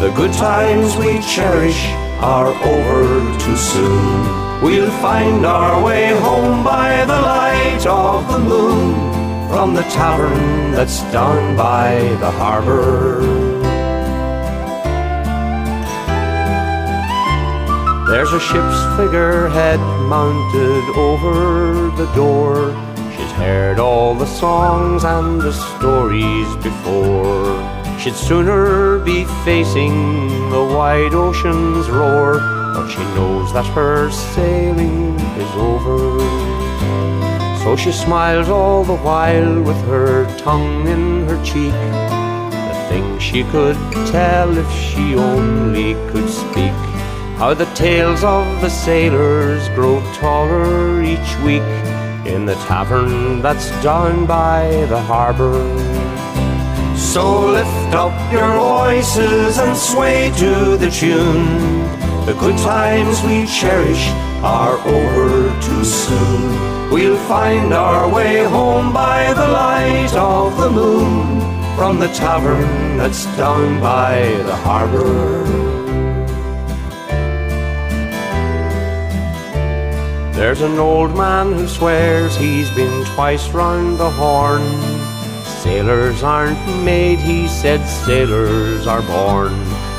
[0.00, 1.84] The good times we cherish
[2.20, 4.62] are over too soon.
[4.62, 11.02] We'll find our way home by the light of the moon from the tavern that's
[11.12, 13.20] down by the harbor.
[18.10, 22.91] There's a ship's figurehead mounted over the door.
[23.36, 27.58] Heard all the songs and the stories before.
[27.98, 32.34] She'd sooner be facing the wide ocean's roar,
[32.74, 36.18] but she knows that her sailing is over.
[37.62, 41.72] So she smiles all the while with her tongue in her cheek.
[41.72, 43.76] The things she could
[44.12, 46.78] tell if she only could speak.
[47.38, 51.62] How the tales of the sailors grow taller each week
[52.26, 55.58] in the tavern that's down by the harbor.
[56.96, 61.82] So lift up your voices and sway to the tune.
[62.26, 64.08] The good times we cherish
[64.42, 66.90] are over too soon.
[66.90, 71.40] We'll find our way home by the light of the moon
[71.76, 75.81] from the tavern that's down by the harbor.
[80.42, 84.64] There's an old man who swears he's been twice round the horn.
[85.44, 89.52] Sailors aren't made, he said, sailors are born.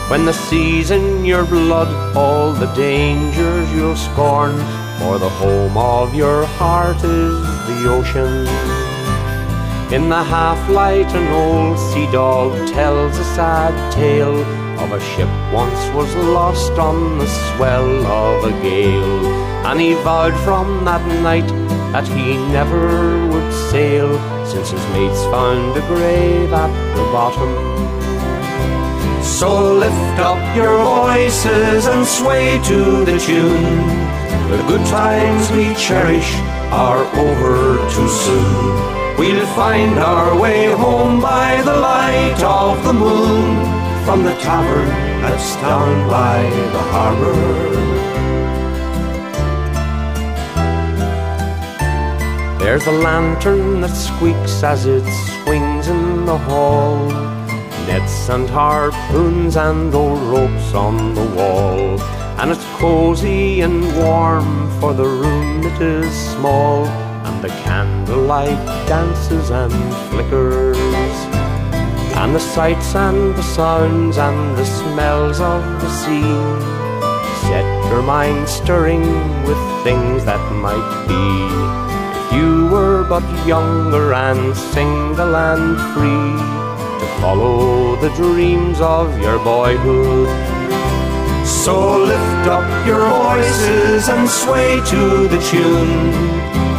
[0.10, 1.88] When the sea's in your blood,
[2.18, 4.58] all the dangers you'll scorn.
[5.00, 8.46] For the home of your heart is the ocean.
[9.94, 14.44] In the half light, an old sea dog tells a sad tale
[14.84, 19.43] of a ship once was lost on the swell of a gale.
[19.66, 21.48] And he vowed from that night
[21.94, 24.10] that he never would sail,
[24.46, 27.52] since his mates found a grave at the bottom.
[29.24, 33.88] So lift up your voices and sway to the tune.
[34.52, 36.36] The good times we cherish
[36.72, 39.18] are over too soon.
[39.18, 43.64] We'll find our way home by the light of the moon
[44.06, 44.90] from the tavern
[45.22, 46.42] that's down by
[46.74, 48.13] the harbor.
[52.64, 55.04] There's a lantern that squeaks as it
[55.44, 56.96] swings in the hall.
[57.88, 62.02] Nets and harpoons and old ropes on the wall.
[62.40, 66.86] And it's cozy and warm, for the room it is small.
[67.28, 69.74] And the candlelight dances and
[70.10, 70.78] flickers.
[72.16, 76.32] And the sights and the sounds and the smells of the sea
[77.44, 79.04] set your mind stirring
[79.44, 81.93] with things that might be.
[82.34, 86.34] You were but younger and single and free
[87.00, 90.30] to follow the dreams of your boyhood.
[91.46, 96.12] So lift up your voices and sway to the tune.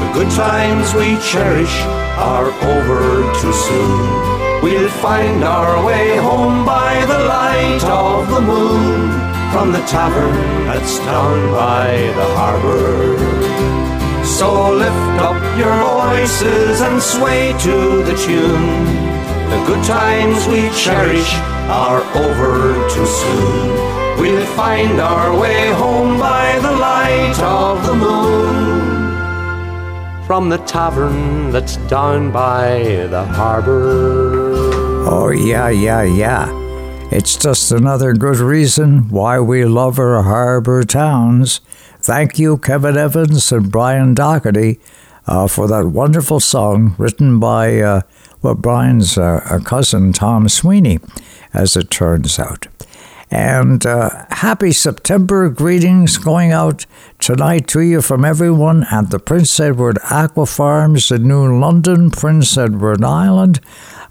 [0.01, 1.77] The good times we cherish
[2.19, 4.35] are over too soon.
[4.63, 9.11] We'll find our way home by the light of the moon
[9.53, 13.54] from the tavern that's down by the harbor.
[14.25, 18.85] So lift up your voices and sway to the tune.
[19.51, 21.35] The good times we cherish
[21.69, 24.21] are over too soon.
[24.21, 28.75] We'll find our way home by the light of the moon
[30.27, 34.65] from the tavern that's down by the harbor.
[35.07, 36.49] Oh, yeah, yeah, yeah.
[37.11, 41.61] It's just another good reason why we love our harbor towns.
[42.05, 44.79] Thank you, Kevin Evans and Brian Doherty,
[45.27, 48.03] uh, for that wonderful song written by uh,
[48.43, 50.99] well, Brian's uh, cousin, Tom Sweeney,
[51.55, 52.67] as it turns out.
[53.31, 56.85] And uh, happy September greetings going out
[57.21, 62.59] tonight to you from everyone at the Prince Edward Aqua Farms in New London, Prince
[62.59, 63.61] Edward Island,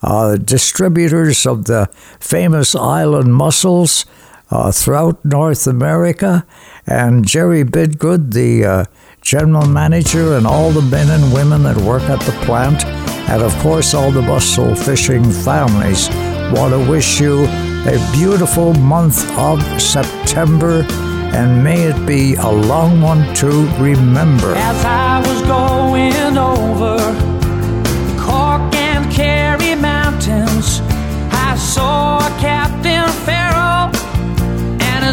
[0.02, 4.08] uh, distributors of the famous island mussels
[4.54, 6.46] uh, throughout North America,
[6.86, 8.86] and Jerry Bidgood, the uh,
[9.22, 12.86] general manager, and all the men and women that work at the plant,
[13.30, 16.10] and of course, all the mussel fishing families.
[16.54, 17.46] Want to wish you.
[17.86, 20.88] A beautiful month of September
[21.34, 23.48] and may it be a long one to
[23.82, 24.54] remember.
[24.56, 27.33] As I was going over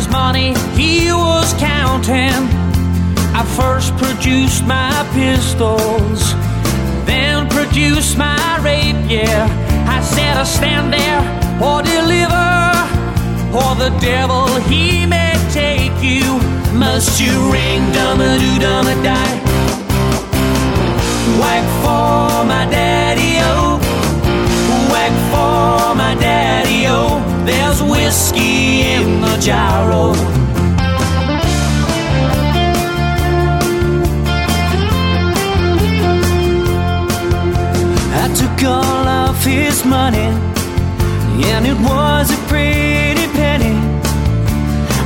[0.00, 2.40] his money he was counting.
[3.40, 6.20] I first produced my pistols,
[7.04, 9.42] then produced my rapier.
[9.96, 11.22] I said, I stand there
[11.66, 12.50] or deliver,
[13.60, 16.28] or the devil he may take you.
[16.84, 18.58] Must you ring dum a doo
[19.08, 19.36] die?
[21.40, 23.09] Whack for my daddy
[26.14, 27.20] daddy o.
[27.44, 30.14] There's whiskey in the gyro.
[38.22, 40.28] I took all of his money,
[41.52, 43.76] and it was a pretty penny.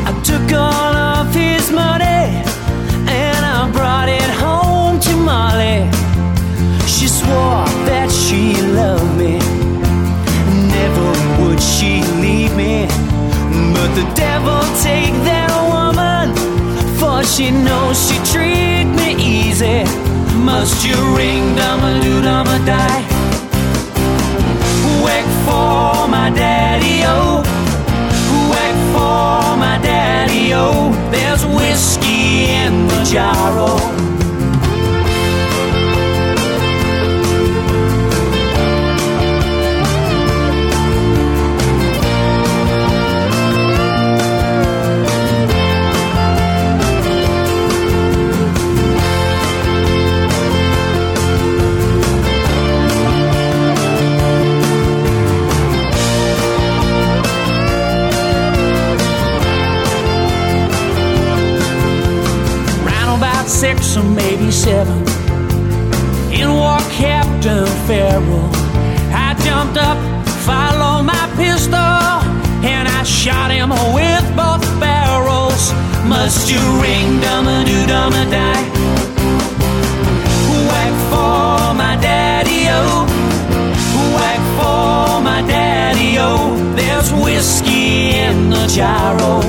[0.08, 2.42] I took all of his money,
[3.22, 5.88] and I brought it home to Molly.
[6.86, 9.38] She swore that she loved me,
[11.64, 12.86] she leave me.
[13.74, 16.34] But the devil take that woman,
[16.98, 19.84] for she knows she treat me easy.
[20.44, 23.02] Must you ring dum a doo die?
[25.04, 27.42] Whack for my daddy oh.
[27.44, 28.50] o.
[28.50, 30.92] Whack for my daddy o.
[31.10, 34.13] There's whiskey in the gyro.
[76.44, 78.64] Must you ring dum a doo dum a die?
[80.68, 83.06] Whack for my daddy o.
[84.14, 86.54] Whack for my daddy o.
[86.76, 89.40] There's whiskey in the gyro.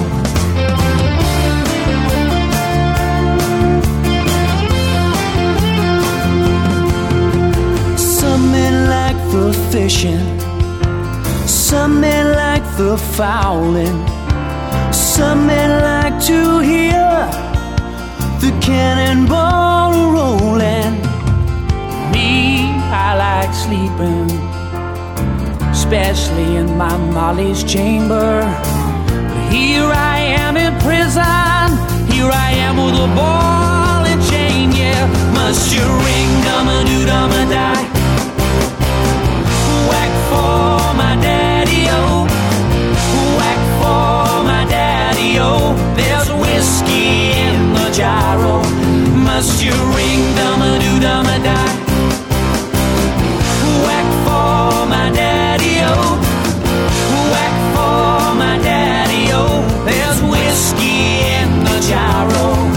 [7.98, 10.40] Some men like the fishing,
[11.46, 14.00] some men like the fowling,
[15.16, 17.08] some men like to hear
[18.44, 21.00] the cannonball rolling.
[22.12, 24.30] Me, I like sleeping,
[25.72, 28.42] especially in my Molly's chamber.
[29.08, 31.66] But here I am in prison,
[32.12, 35.08] here I am with a ball and chain, yeah.
[35.34, 37.95] Must you ring dum a doo dum a die?
[49.36, 51.60] Must you ring dum a doo dum a?
[53.86, 55.96] Whack for my daddy o.
[57.34, 59.44] Whack for my daddy o.
[59.84, 62.76] There's whiskey in the gyro.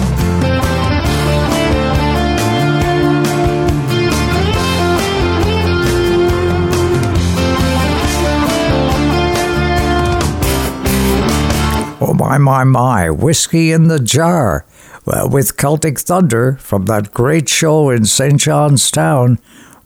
[12.00, 13.10] Oh, my, my, my.
[13.10, 14.64] Whiskey in the Jar.
[15.08, 18.38] Well, with Celtic Thunder from that great show in St.
[18.38, 19.38] John's Town.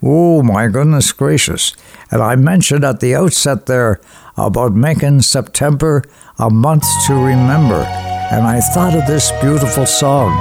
[0.03, 1.77] Oh, my goodness gracious.
[2.11, 4.01] And I mentioned at the outset there
[4.37, 6.03] about making September
[6.41, 7.85] a month to remember.
[8.33, 10.33] And I thought of this beautiful song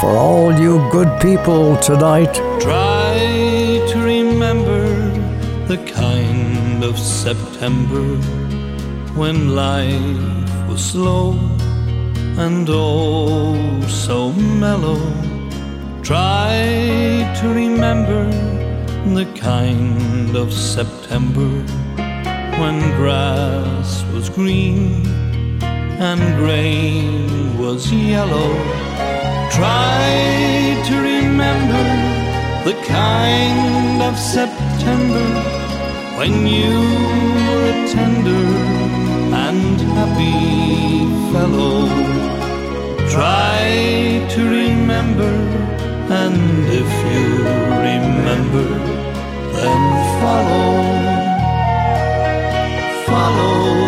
[0.00, 2.32] for all you good people tonight.
[2.60, 5.10] Try to remember
[5.66, 8.04] the kind of September
[9.18, 11.32] when life was slow
[12.38, 15.00] and oh so mellow.
[16.02, 18.24] Try to remember
[19.14, 21.50] the kind of September
[22.60, 25.06] when grass was green
[25.62, 28.52] and grain was yellow.
[29.50, 31.84] Try to remember
[32.64, 35.26] the kind of September
[36.18, 36.74] when you
[37.46, 38.44] were a tender
[39.46, 42.19] and happy fellow.
[43.10, 45.32] Try to remember,
[46.22, 46.38] and
[46.80, 47.26] if you
[47.88, 48.68] remember,
[49.56, 49.82] then
[50.20, 50.74] follow,
[53.06, 53.80] follow.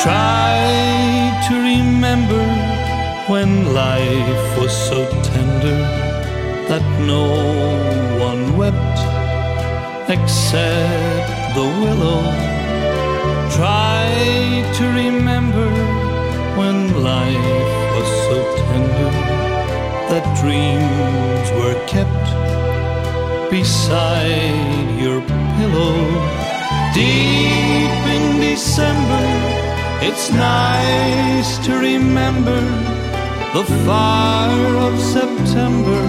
[0.00, 0.56] Try
[1.48, 2.44] to remember
[3.28, 5.78] when life was so tender
[6.70, 7.26] that no
[8.18, 8.89] one wept
[10.10, 12.22] except the willow.
[13.54, 14.06] Try
[14.78, 15.70] to remember
[16.58, 18.36] when life was so
[18.66, 19.10] tender
[20.10, 22.26] that dreams were kept
[23.50, 25.20] beside your
[25.56, 25.96] pillow.
[26.92, 29.26] Deep in December,
[30.02, 32.60] it's nice to remember
[33.54, 36.02] the fire of September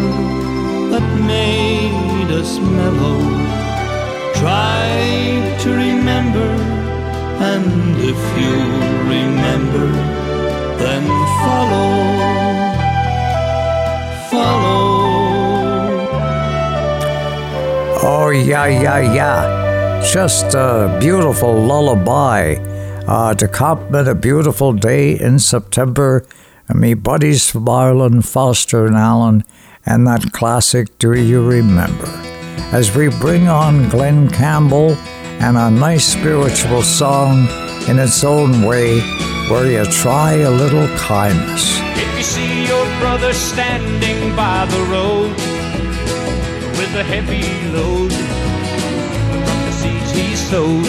[0.90, 3.41] that made us mellow.
[4.42, 6.50] Try to remember,
[7.46, 8.54] and if you
[9.06, 9.86] remember,
[10.80, 11.06] then
[11.44, 11.94] follow,
[14.32, 14.82] follow.
[18.02, 20.02] Oh, yeah, yeah, yeah.
[20.12, 22.56] Just a beautiful lullaby
[23.08, 26.26] uh, to compliment a beautiful day in September.
[26.68, 29.44] And me buddies Marlon, Foster and Allen,
[29.86, 32.31] and that classic Do You Remember?
[32.72, 34.96] As we bring on Glen Campbell
[35.42, 37.48] and a nice spiritual song
[37.90, 39.00] in its own way,
[39.50, 41.80] where you try a little kindness.
[41.98, 45.32] If you see your brother standing by the road
[46.78, 47.44] with a heavy
[47.76, 50.88] load from the seeds he sowed,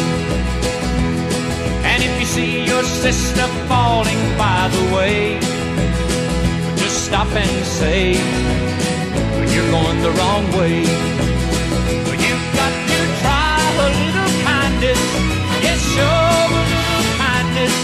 [1.91, 5.41] and if you see your sister falling by the way,
[6.77, 8.13] just stop and say
[9.53, 11.32] you're going the wrong way.
[14.83, 14.99] Kindness,
[15.63, 17.75] yes, show a little kindness,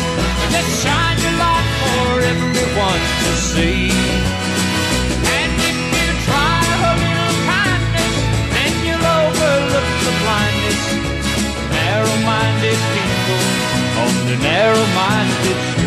[0.51, 3.91] just shine your light for everyone to see.
[5.39, 8.15] And if you try a little kindness,
[8.55, 10.83] then you'll overlook the blindness.
[11.71, 13.43] Narrow-minded people
[14.03, 15.78] on the narrow-minded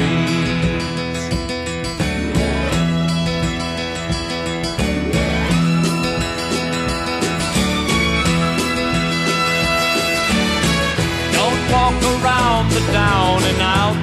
[12.85, 13.95] the down and out.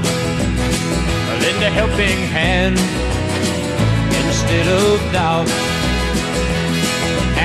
[1.43, 2.79] Lend a helping hand
[4.23, 5.49] instead of doubt.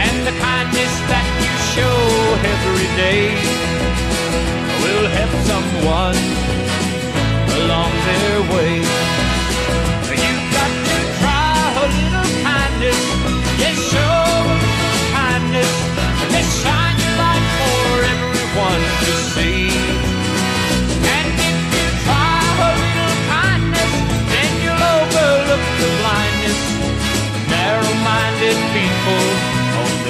[0.03, 1.97] And the kindness that you show
[2.53, 3.23] every day
[4.83, 6.19] will help someone
[7.61, 9.22] along their way.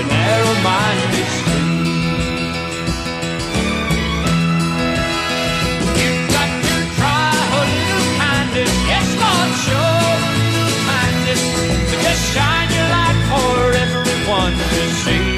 [0.08, 1.30] Narrow-minded.
[6.00, 8.72] You've got to try a little kindness.
[8.92, 9.96] Yes, Lord, show
[10.90, 11.44] kindness.
[12.34, 15.38] Shine your light for everyone to see.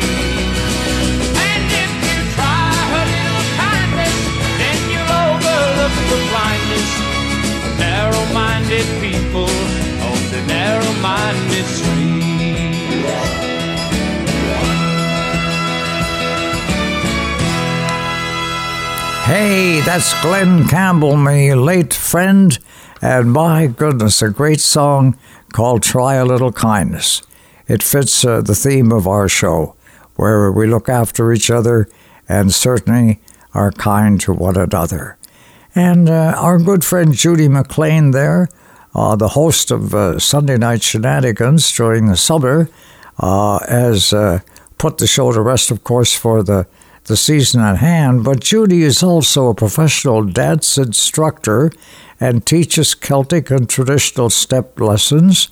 [1.45, 4.15] And if you try a little kindness,
[4.59, 6.89] then you'll overlook the blindness
[7.65, 9.51] of narrow-minded people
[10.07, 11.84] on the narrow-minded.
[19.37, 22.57] Hey, that's Glen Campbell, my late friend,
[23.01, 25.17] and my goodness, a great song
[25.51, 27.21] called Try a Little Kindness.
[27.67, 29.75] It fits uh, the theme of our show,
[30.15, 31.89] where we look after each other
[32.29, 33.19] and certainly
[33.53, 35.17] are kind to one another.
[35.75, 38.47] And uh, our good friend Judy McLean there,
[38.95, 42.69] uh, the host of uh, Sunday Night Shenanigans during the summer,
[43.19, 44.39] uh, has uh,
[44.77, 46.67] put the show to rest, of course, for the,
[47.05, 48.23] the season at hand.
[48.23, 51.71] But Judy is also a professional dance instructor
[52.19, 55.49] and teaches Celtic and traditional step lessons,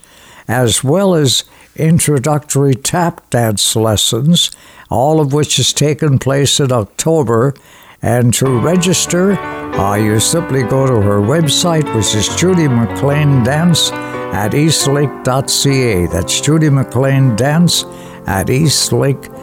[0.47, 1.43] as well as
[1.76, 4.51] introductory tap dance lessons,
[4.89, 7.54] all of which has taken place in October.
[8.01, 13.91] And to register, uh, you simply go to her website, which is Judy McLean Dance
[13.91, 16.08] at eastlink.ca.
[16.08, 17.84] That's Judy McLean Dance
[18.26, 19.42] at eastlink.ca.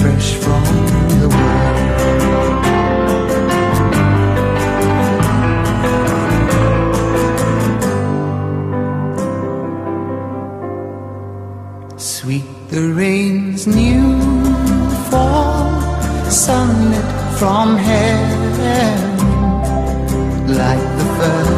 [0.00, 0.62] fresh from
[1.20, 1.76] the world.
[11.98, 14.20] Sweet the rain's new
[15.10, 15.70] fall,
[16.30, 18.98] sunlit from heaven,
[20.46, 21.55] like the first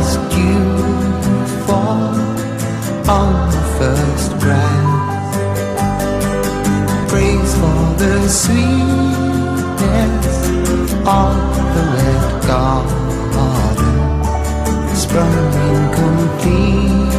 [8.45, 10.29] sweetness
[11.21, 11.35] of
[11.75, 13.97] the red garden
[14.95, 15.37] sprung
[15.67, 17.13] in completeness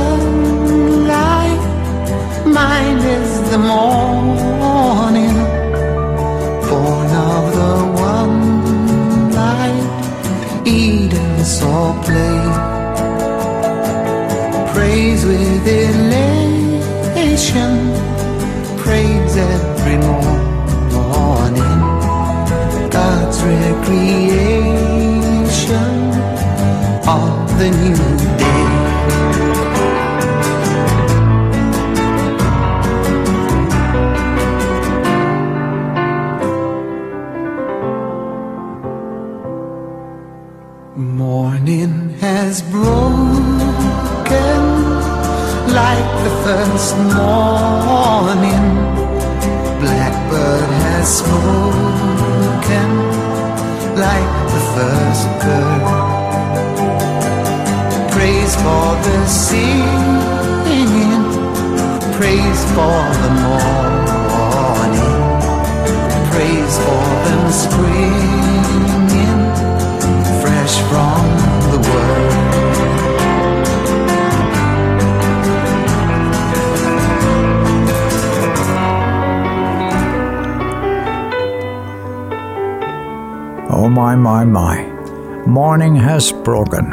[85.77, 86.93] Morning has broken.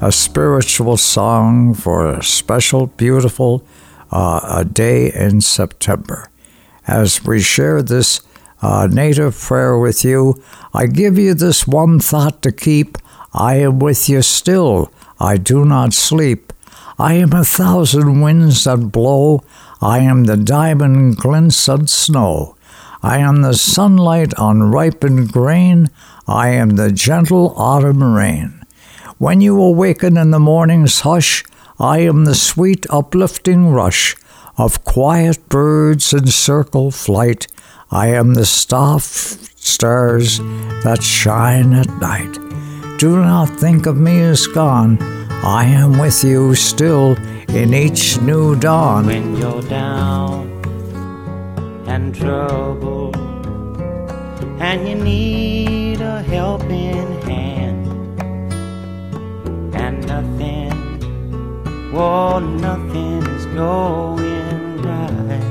[0.00, 3.64] A spiritual song for a special, beautiful
[4.10, 6.28] uh, a day in September.
[6.88, 8.20] As we share this
[8.62, 10.42] uh, native prayer with you,
[10.74, 12.98] I give you this one thought to keep
[13.32, 16.52] I am with you still, I do not sleep.
[16.98, 19.44] I am a thousand winds that blow,
[19.80, 22.56] I am the diamond glints of snow.
[23.04, 25.90] I am the sunlight on ripened grain,
[26.28, 28.62] I am the gentle autumn rain.
[29.16, 31.42] When you awaken in the morning's hush,
[31.80, 34.14] I am the sweet uplifting rush
[34.58, 37.46] of quiet birds in circle flight.
[37.90, 39.06] I am the soft
[39.58, 40.38] stars
[40.84, 42.34] that shine at night.
[42.98, 44.98] Do not think of me as gone.
[45.42, 47.16] I am with you still
[47.48, 49.06] in each new dawn.
[49.06, 50.50] When you're down
[51.86, 53.27] and troubled,
[54.60, 57.86] and you need a helping hand,
[59.74, 65.44] and nothing, well, nothing is going right.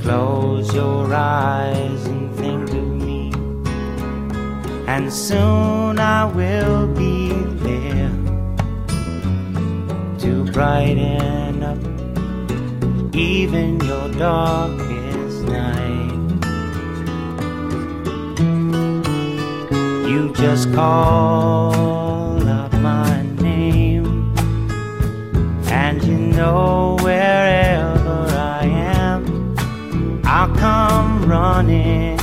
[0.00, 3.32] Close your eyes and think of me,
[4.86, 7.32] and soon I will be
[7.66, 8.10] there
[10.20, 11.35] to brighten
[13.46, 16.10] even your darkest night.
[20.10, 24.34] You just call out my name,
[25.68, 29.54] and you know wherever I am,
[30.24, 32.18] I'll come running.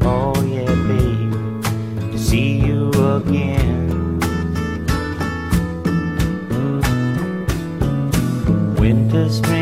[0.00, 3.82] Oh, yeah, babe, to see you again.
[8.82, 9.61] winter, spring,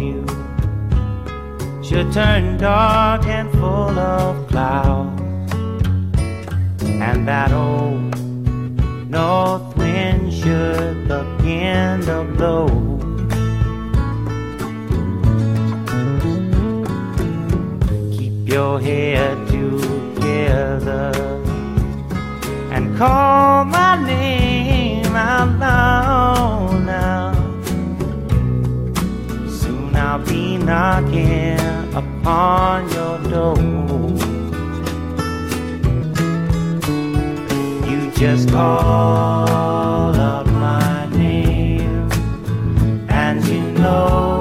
[1.91, 5.53] should turn dark and full of clouds,
[6.83, 8.15] and that old
[9.09, 12.69] north wind should begin to blow.
[18.17, 21.11] Keep your head together
[22.71, 26.80] and call my name out loud
[30.65, 31.59] knocking
[31.93, 33.57] upon your door.
[37.89, 42.09] You just call out my name,
[43.09, 44.40] and you know.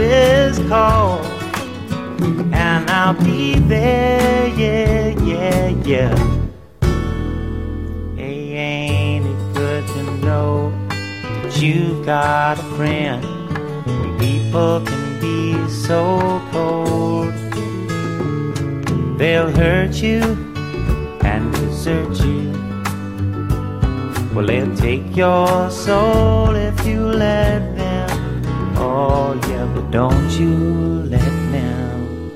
[0.00, 1.24] Is call,
[2.52, 4.48] and I'll be there.
[4.48, 6.14] Yeah, yeah, yeah.
[8.16, 10.72] Hey, ain't it good to know
[11.42, 13.22] that you've got a friend?
[14.18, 17.32] People can be so cold,
[19.18, 20.20] they'll hurt you
[21.22, 22.50] and desert you.
[24.34, 26.54] Well, they'll take your soul
[29.90, 30.54] don't you
[31.10, 32.30] let them.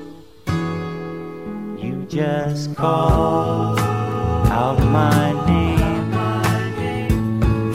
[1.79, 6.13] You just call out my name,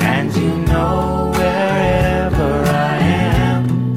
[0.03, 3.95] and you know wherever I am,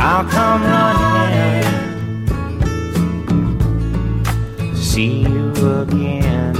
[0.00, 1.22] I'll come running
[4.92, 6.56] see you again.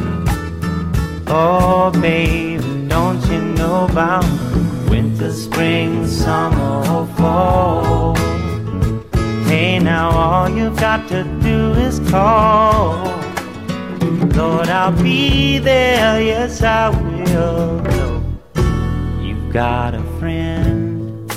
[1.26, 4.24] Oh, baby, don't you know about
[5.52, 8.16] spring, summer, or fall?
[9.44, 13.04] Hey, now all you've got to do is call.
[14.34, 17.82] Lord, I'll be there, yes, I will.
[19.22, 21.30] You've got a friend.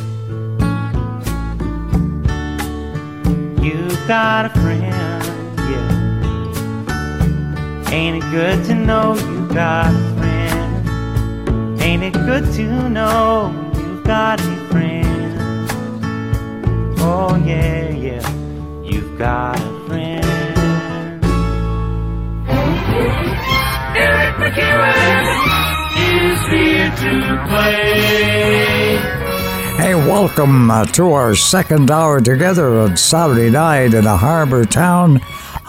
[3.62, 5.26] You've got a friend,
[5.72, 5.92] yeah.
[7.92, 11.82] Ain't it good to know you've got a friend?
[11.82, 13.65] Ain't it good to know
[14.06, 15.70] got a friend?
[17.00, 20.26] Oh, yeah, yeah, you've got a friend.
[23.98, 25.26] Eric MacEwen
[25.98, 28.98] is here to play.
[29.78, 35.20] Hey, welcome uh, to our second hour together on Saturday night in a harbor town.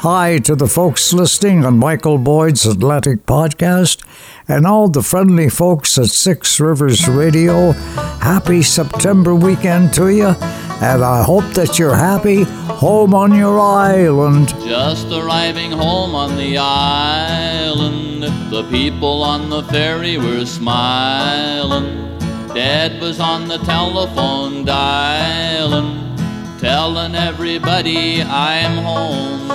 [0.00, 4.04] Hi to the folks listening on Michael Boyd's Atlantic Podcast
[4.48, 7.72] and all the friendly folks at Six Rivers Radio.
[8.20, 14.48] Happy September weekend to you, and I hope that you're happy home on your island.
[14.64, 18.22] Just arriving home on the island,
[18.52, 22.18] the people on the ferry were smiling.
[22.54, 26.16] Dad was on the telephone dialing,
[26.58, 29.48] telling everybody I'm home.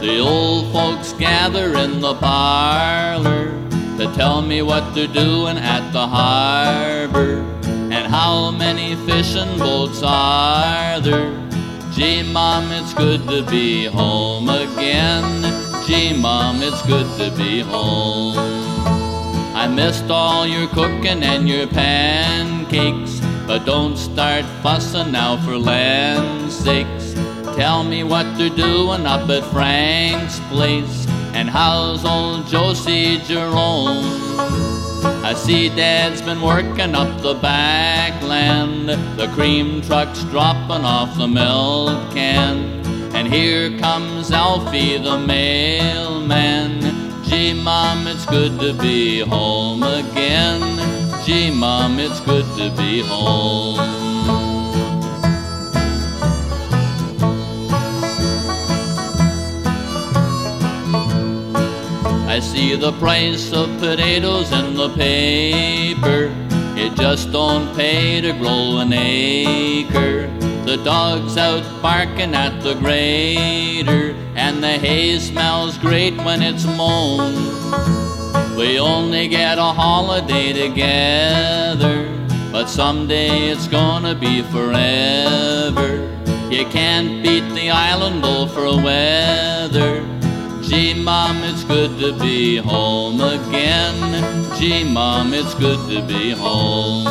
[0.00, 3.63] The old folks gather in the parlor
[3.98, 7.38] to tell me what they're doing at the harbor
[7.92, 11.32] and how many fishing boats are there.
[11.92, 15.42] Gee, Mom, it's good to be home again.
[15.86, 18.34] Gee, Mom, it's good to be home.
[19.54, 26.56] I missed all your cooking and your pancakes, but don't start fussing now for land's
[26.56, 27.14] sakes.
[27.54, 34.06] Tell me what they're doing up at Frank's place, and how's old Josie Jerome?
[35.24, 38.88] I see Dad's been working up the back land.
[39.18, 42.56] the cream truck's dropping off the milk can,
[43.16, 46.80] and here comes Alfie the mailman.
[47.24, 50.62] Gee, Mom, it's good to be home again.
[51.24, 54.53] Gee, Mom, it's good to be home.
[62.34, 66.34] I see the price of potatoes in the paper.
[66.76, 70.26] It just don't pay to grow an acre.
[70.64, 77.36] The dog's out barking at the grader, and the hay smells great when it's mown.
[78.56, 82.10] We only get a holiday together,
[82.50, 85.88] but someday it's gonna be forever.
[86.50, 90.23] You can't beat the island though for weather.
[90.68, 94.58] Gee, Mom, it's good to be home again.
[94.58, 97.04] Gee, Mom, it's good to be home.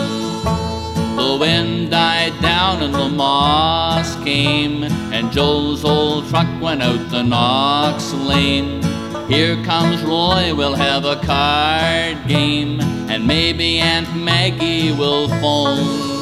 [1.16, 7.22] The wind died down and the moss came, and Joe's old truck went out the
[7.22, 8.82] Knox Lane.
[9.30, 16.13] Here comes Roy, we'll have a card game, and maybe Aunt Maggie will phone.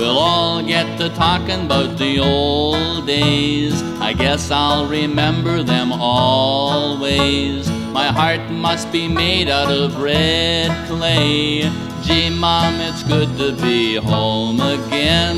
[0.00, 3.82] We'll all get to talking about the old days.
[4.00, 7.70] I guess I'll remember them always.
[7.92, 11.70] My heart must be made out of red clay.
[12.02, 15.36] Gee, Mom, it's good to be home again.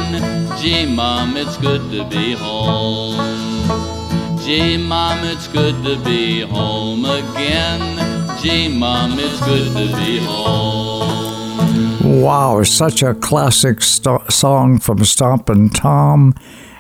[0.61, 3.19] Gee, Mom, it's good to be home.
[4.45, 8.39] Gee, Mom, it's good to be home again.
[8.41, 10.92] Gee, Mom, it's good to be home.
[12.13, 16.35] Wow, such a classic sto- song from Stompin' Tom.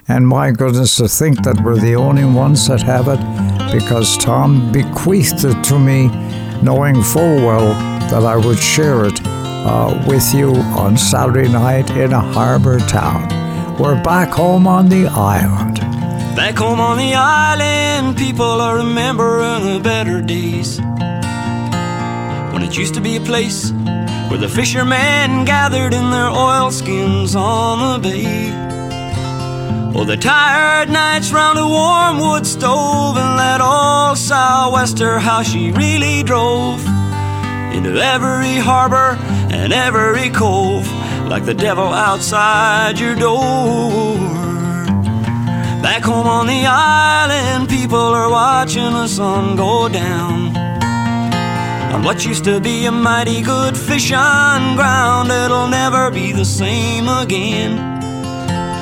[0.06, 3.18] And my goodness, to think that we're the only ones that have it
[3.72, 6.08] because Tom bequeathed it to me,
[6.62, 7.72] knowing full well
[8.10, 13.26] that I would share it uh, with you on Saturday night in a harbor town.
[13.78, 15.80] We're back home on the island.
[16.36, 20.78] Back home on the island, people are remembering the better days.
[22.52, 23.72] When it used to be a place
[24.32, 28.50] where the fishermen gathered in their oilskins on the bay.
[29.94, 35.70] Oh, the tired nights round a warm wood stove and let old sou'wester, how she
[35.72, 36.80] really drove
[37.74, 39.18] into every harbor
[39.52, 40.90] and every cove
[41.28, 44.16] like the devil outside your door.
[45.82, 50.51] Back home on the island, people are watching the sun go down.
[51.92, 54.16] On what used to be a mighty good fishing
[54.76, 57.76] ground, it'll never be the same again.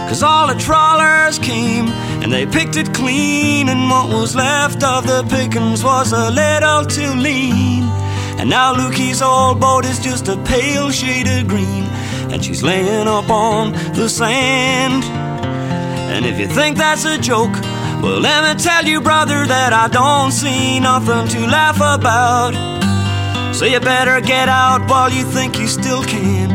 [0.08, 1.88] Cause all the trawlers came
[2.22, 6.84] and they picked it clean, and what was left of the pickings was a little
[6.84, 7.82] too lean.
[8.38, 11.84] And now Lukey's old boat is just a pale shade of green,
[12.30, 15.02] and she's laying up on the sand.
[16.14, 17.54] And if you think that's a joke,
[18.02, 22.69] well, let me tell you, brother, that I don't see nothing to laugh about.
[23.52, 26.50] So you better get out while you think you still can.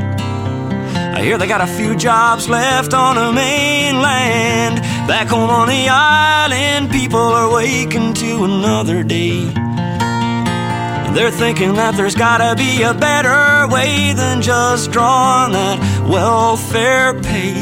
[1.16, 4.80] I hear they got a few jobs left on the mainland.
[5.08, 9.52] Back home on the island, people are waking to another day.
[9.56, 17.14] And they're thinking that there's gotta be a better way than just drawing that welfare
[17.22, 17.54] pay.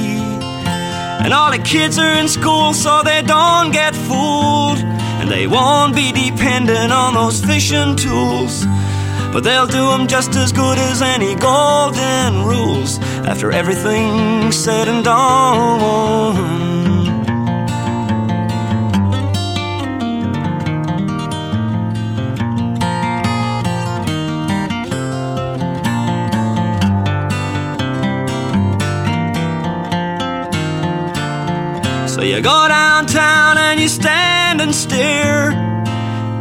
[1.23, 4.79] And all the kids are in school so they don't get fooled.
[5.19, 8.65] And they won't be dependent on those fishing tools.
[9.33, 15.03] But they'll do 'em just as good as any golden rules after everything's said and
[15.03, 16.43] done.
[32.07, 35.42] So you go downtown and you stand and stare.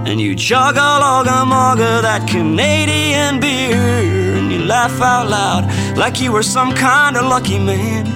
[0.05, 4.34] And you chug a log a mug of that Canadian beer.
[4.36, 8.07] And you laugh out loud like you were some kind of lucky man.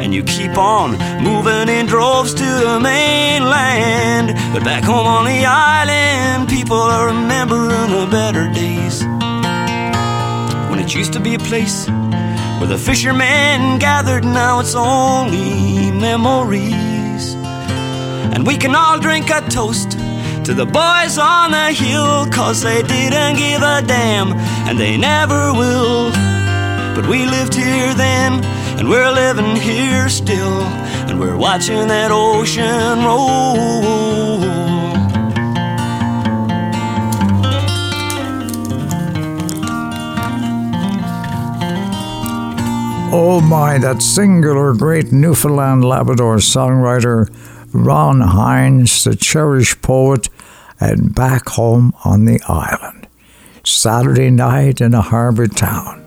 [0.00, 4.34] And you keep on moving in droves to the mainland.
[4.52, 9.04] But back home on the island, people are remembering the better days.
[10.70, 11.86] When it used to be a place
[12.58, 17.34] where the fishermen gathered, now it's only memories.
[18.34, 19.96] And we can all drink a toast
[20.44, 24.32] to the boys on the hill, cause they didn't give a damn,
[24.68, 26.10] and they never will.
[26.94, 28.44] But we lived here then,
[28.78, 30.60] and we're living here still,
[31.08, 34.44] and we're watching that ocean roll.
[43.16, 47.30] Oh my, that singular great Newfoundland Labrador songwriter
[47.74, 50.28] Ron Hynes, the cherished poet,
[50.80, 53.06] and back home on the island.
[53.64, 56.04] Saturday night in a harbor town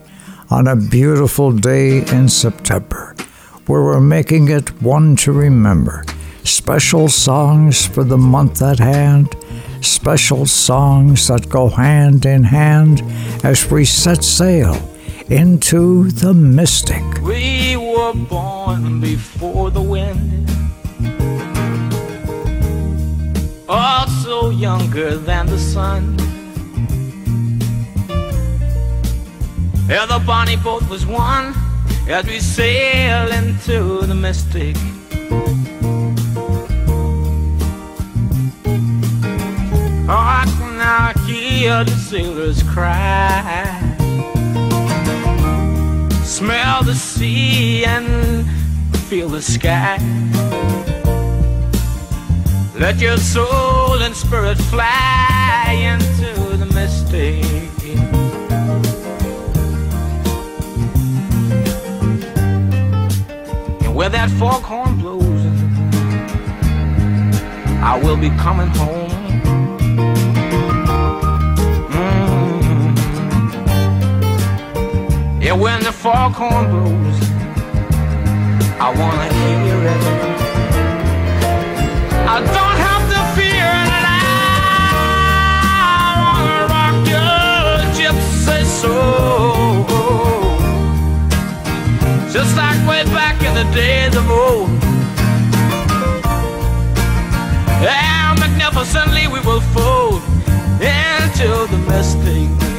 [0.49, 3.15] on a beautiful day in September,
[3.65, 6.05] where we're making it one to remember.
[6.43, 9.35] Special songs for the month at hand,
[9.81, 13.01] special songs that go hand in hand
[13.43, 14.75] as we set sail
[15.29, 17.03] into the mystic.
[17.21, 20.47] We were born before the wind.
[23.69, 26.15] Also younger than the sun.
[29.89, 31.53] Yeah, the bonnie boat was one
[32.07, 34.77] as we sail into the mystic.
[40.09, 43.77] Oh, I can now hear the sailors cry.
[46.23, 48.47] Smell the sea and
[49.09, 49.97] feel the sky.
[52.79, 57.43] Let your soul and spirit fly into the mystic.
[63.83, 65.45] And where that foghorn blows,
[67.81, 69.09] I will be coming home.
[71.89, 73.01] Mm.
[75.41, 77.21] Yeah, when the foghorn blows,
[78.79, 80.37] I wanna hear it.
[82.29, 82.66] I don't
[92.37, 94.69] Just like way back in the days of old.
[97.81, 100.21] How magnificently we will fold
[100.79, 102.76] into the best misty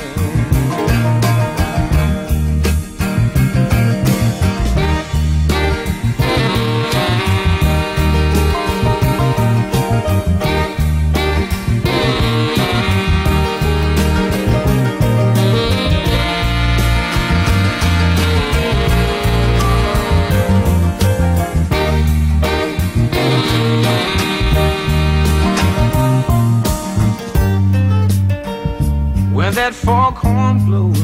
[29.71, 30.99] that foghorn blows,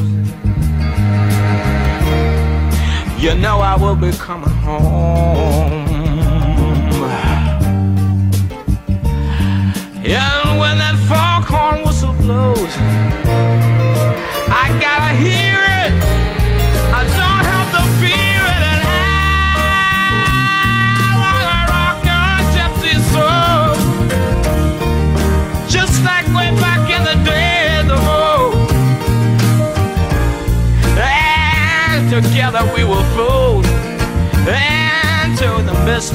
[3.21, 4.94] you know I will be coming home.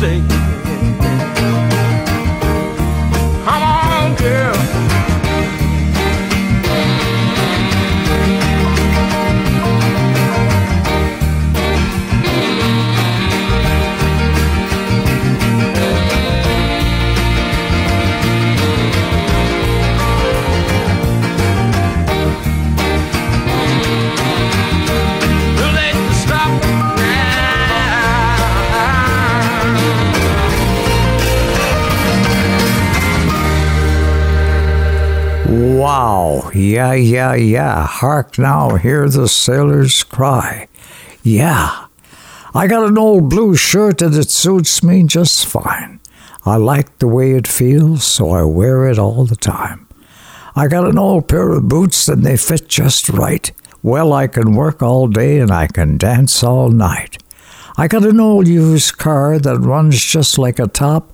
[0.01, 0.50] The
[36.55, 37.87] Yeah, yeah, yeah.
[37.87, 40.69] Hark now, hear the sailors cry.
[41.23, 41.87] Yeah.
[42.55, 46.01] I got an old blue shirt and it suits me just fine.
[46.45, 49.87] I like the way it feels, so I wear it all the time.
[50.57, 53.51] I got an old pair of boots and they fit just right.
[53.83, 57.23] Well, I can work all day and I can dance all night.
[57.77, 61.13] I got an old used car that runs just like a top.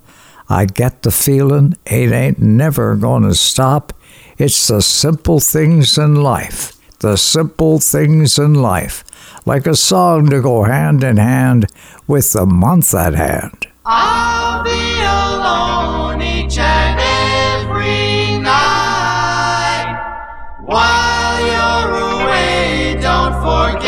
[0.49, 3.93] I get the feeling it ain't never gonna stop.
[4.39, 9.03] It's the simple things in life, the simple things in life,
[9.47, 11.65] like a song to go hand in hand
[12.05, 13.65] with the month at hand.
[13.83, 19.97] I'll be alone each and every night.
[20.65, 23.86] While you're away, don't forget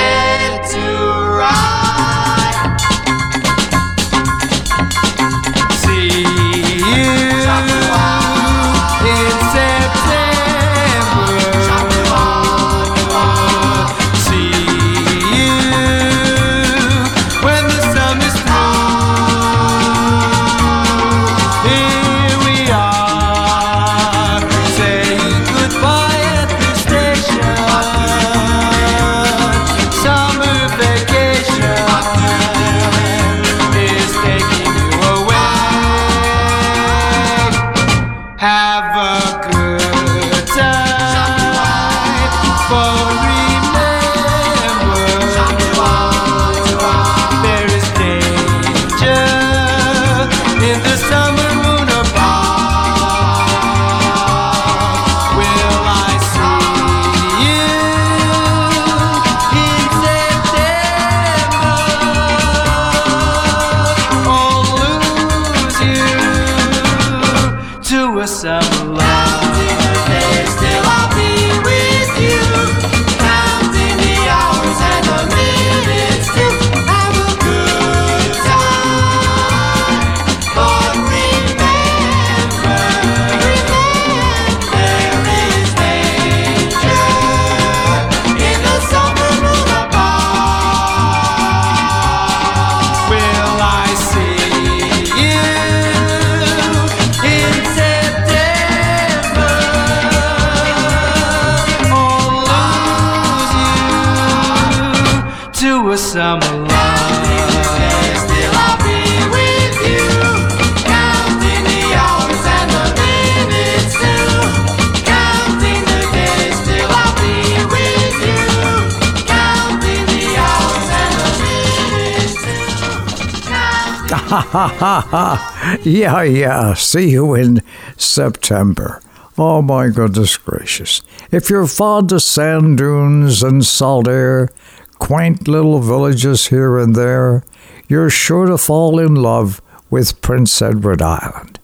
[125.83, 126.73] Yeah, yeah.
[126.73, 127.61] See you in
[127.97, 129.01] September.
[129.37, 131.01] Oh my goodness gracious.
[131.31, 134.49] If you're fond of sand dunes and salt air,
[134.97, 137.43] quaint little villages here and there,
[137.87, 141.59] you're sure to fall in love with Prince Edward Island.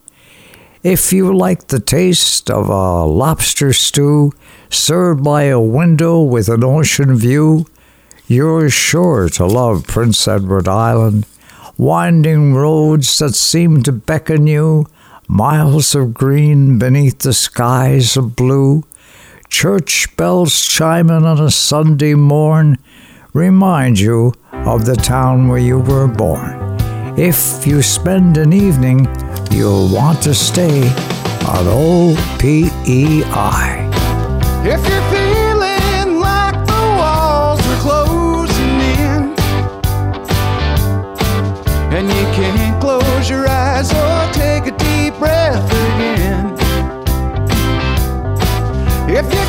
[0.82, 4.32] If you like the taste of a lobster stew
[4.70, 7.66] served by a window with an ocean view,
[8.26, 11.26] you're sure to love Prince Edward Island.
[11.78, 14.86] Winding roads that seem to beckon you,
[15.28, 18.82] miles of green beneath the skies of blue,
[19.50, 22.78] church bells chiming on a Sunday morn
[23.34, 26.56] remind you of the town where you were born.
[27.18, 29.06] If you spend an evening,
[29.50, 30.88] you'll want to stay
[31.44, 33.26] on OPEI.
[34.64, 34.95] If you're
[49.18, 49.45] if you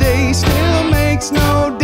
[0.00, 1.79] day still makes no difference.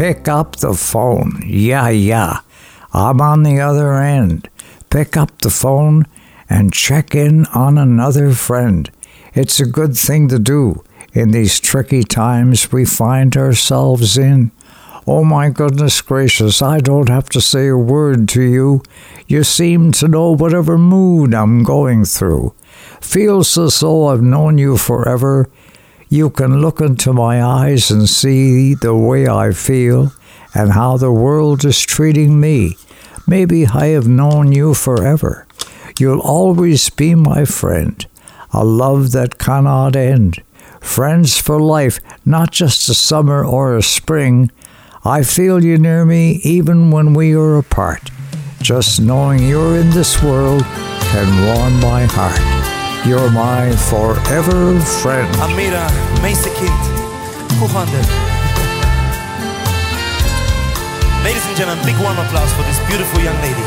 [0.00, 1.42] Pick up the phone.
[1.44, 2.40] Yeah, yeah.
[2.94, 4.48] I'm on the other end.
[4.88, 6.06] Pick up the phone
[6.48, 8.90] and check in on another friend.
[9.34, 10.82] It's a good thing to do
[11.12, 14.52] in these tricky times we find ourselves in.
[15.06, 18.82] Oh my goodness gracious, I don't have to say a word to you.
[19.26, 22.54] You seem to know whatever mood I'm going through.
[23.02, 25.50] Feels as though I've known you forever.
[26.12, 30.12] You can look into my eyes and see the way I feel
[30.52, 32.76] and how the world is treating me.
[33.28, 35.46] Maybe I have known you forever.
[36.00, 38.04] You'll always be my friend,
[38.52, 40.42] a love that cannot end.
[40.80, 44.50] Friends for life, not just a summer or a spring.
[45.04, 48.10] I feel you near me even when we are apart.
[48.60, 50.64] Just knowing you're in this world
[51.12, 52.69] can warm my heart.
[53.06, 55.26] You're my forever friend.
[55.36, 55.88] Amira,
[56.20, 56.68] Meesterkind,
[57.58, 57.96] 200.
[61.24, 63.64] Ladies and gentlemen, big warm applause for this beautiful young lady.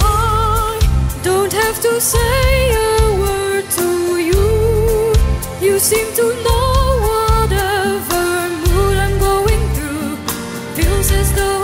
[0.00, 0.80] I
[1.22, 5.12] don't have to say a word to you.
[5.60, 10.16] You seem to know whatever mood I'm going through.
[10.76, 11.60] Feels as though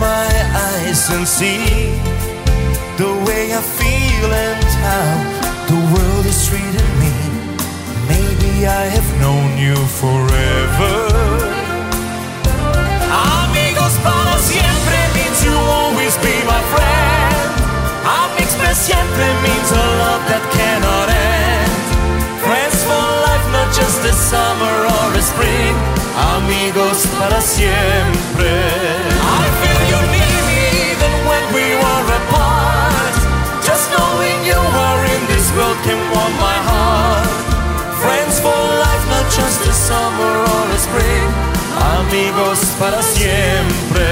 [0.00, 1.90] my eyes and see
[2.96, 5.10] the way I feel and how
[5.70, 7.14] the world is treating me.
[8.08, 10.94] Maybe I have known you forever.
[13.10, 17.48] Amigos para siempre means you always be my friend.
[18.06, 21.70] Amigos para siempre means a love that cannot end.
[22.44, 25.74] Friends for life, not just a summer or a spring.
[26.36, 28.93] Amigos para siempre.
[39.88, 41.28] Summer or a spring.
[41.98, 44.08] Amigos para siempre.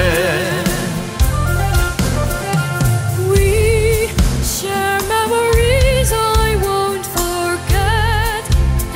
[3.30, 4.08] We
[4.44, 8.42] share memories I won't forget,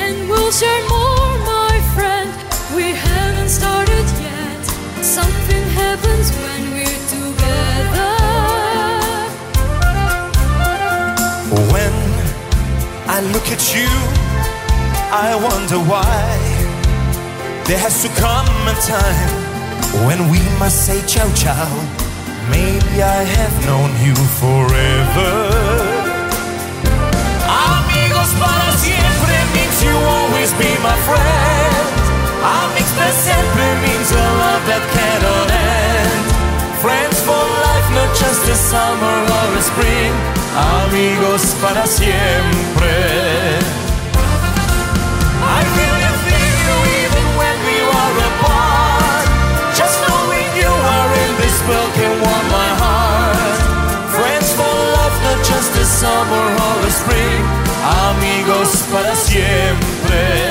[0.05, 2.31] and we'll share more, my friend.
[2.77, 4.63] We haven't started yet.
[5.01, 8.15] Something happens when we're together.
[11.73, 11.95] When
[13.09, 13.89] I look at you,
[15.09, 16.46] I wonder why
[17.67, 19.31] there has to come a time
[20.07, 21.67] when we must say ciao ciao.
[22.47, 25.35] Maybe I have known you forever.
[27.43, 31.91] Amigos para siempre means you always be my friend.
[32.39, 36.23] Amigos para siempre means a love that cannot end.
[36.79, 40.15] Friends for life, not just a summer or a spring.
[40.55, 43.27] Amigos para siempre.
[51.69, 53.59] World can warm my heart.
[54.15, 57.43] Friends for life, not just a summer or a spring.
[58.07, 60.46] Amigos para siempre.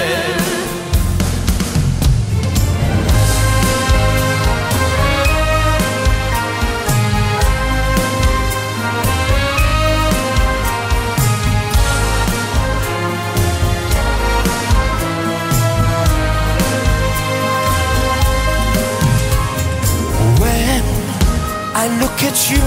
[22.26, 22.66] At you,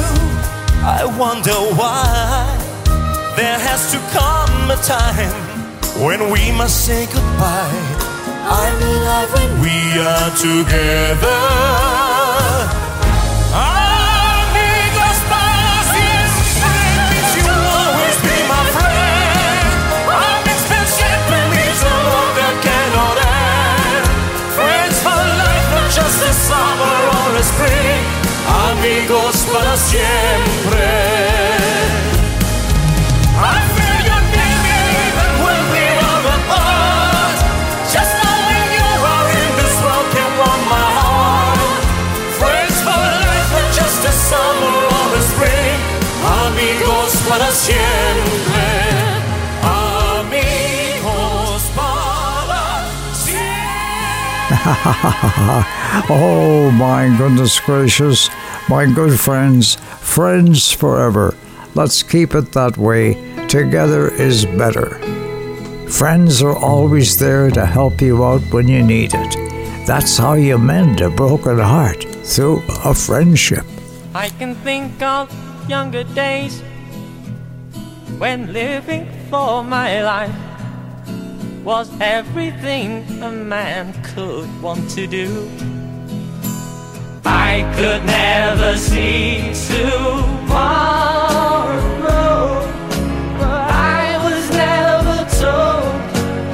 [0.86, 2.46] I wonder why
[3.36, 5.34] there has to come a time
[5.98, 7.82] when we must say goodbye.
[8.46, 8.78] I'm
[9.34, 11.42] when we are together.
[13.50, 19.68] Amigos para siempre means you will always be my friend.
[21.78, 24.06] A love that cannot end.
[24.54, 28.18] Friends for life, not just a summer or a spring.
[28.48, 31.18] Amigos para siempre.
[47.28, 48.64] Para siempre.
[50.16, 51.98] Amigos para
[56.10, 58.30] oh, my goodness gracious,
[58.68, 61.34] my good friends, friends forever.
[61.74, 63.14] Let's keep it that way.
[63.48, 64.98] Together is better.
[65.88, 69.86] Friends are always there to help you out when you need it.
[69.86, 73.64] That's how you mend a broken heart through a friendship.
[74.14, 75.32] I can think of
[75.68, 76.60] younger days
[78.18, 80.34] when living for my life
[81.64, 85.48] was everything a man could want to do.
[87.30, 90.32] I could never see tomorrow,
[93.40, 95.92] I was never told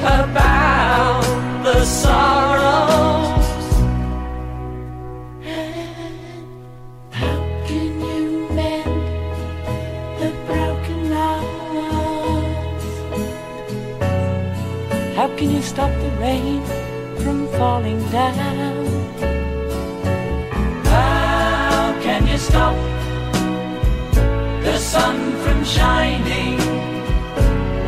[0.02, 1.22] about
[1.62, 3.48] the sorrows.
[7.12, 7.38] How
[7.68, 9.02] can you mend
[10.20, 12.86] the broken hearts?
[15.16, 16.60] How can you stop the rain
[17.22, 18.73] from falling down?
[22.44, 22.76] Stop
[24.62, 26.58] the sun from shining?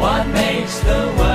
[0.01, 1.26] What makes the world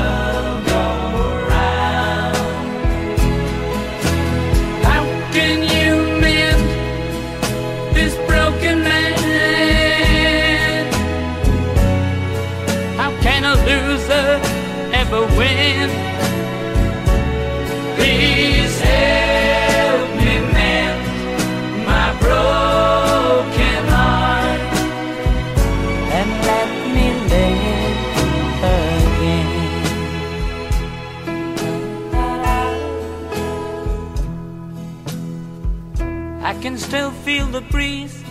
[36.91, 38.21] still feel the breeze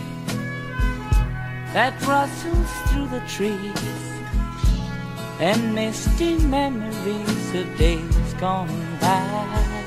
[1.73, 3.73] that rustles through the trees
[5.39, 8.69] and misty memories of days gone
[9.01, 9.83] by.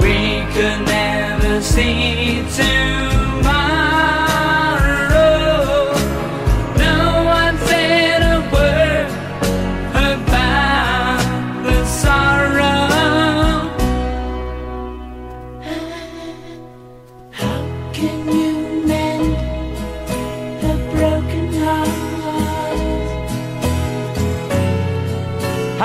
[0.00, 3.76] We could never see tomorrow.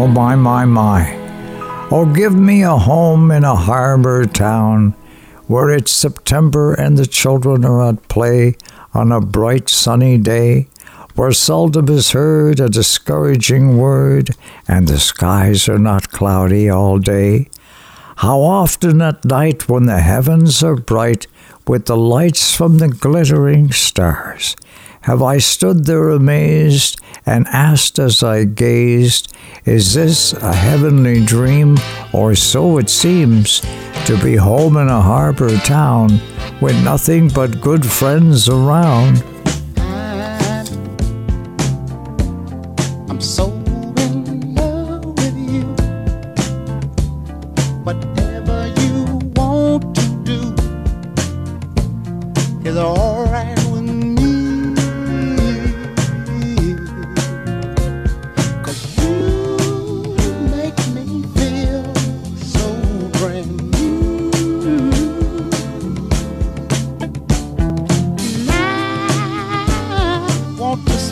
[0.00, 1.14] Oh, my, my, my.
[1.90, 4.92] Oh, give me a home in a harbor town
[5.46, 8.56] where it's September and the children are at play
[8.94, 10.68] on a bright sunny day,
[11.16, 14.30] where seldom is heard a discouraging word
[14.66, 17.50] and the skies are not cloudy all day.
[18.16, 21.26] How often at night, when the heavens are bright
[21.68, 24.56] with the lights from the glittering stars,
[25.02, 31.78] have I stood there amazed and asked as I gazed, Is this a heavenly dream,
[32.12, 33.60] or so it seems,
[34.06, 36.20] to be home in a harbor town
[36.60, 39.24] with nothing but good friends around?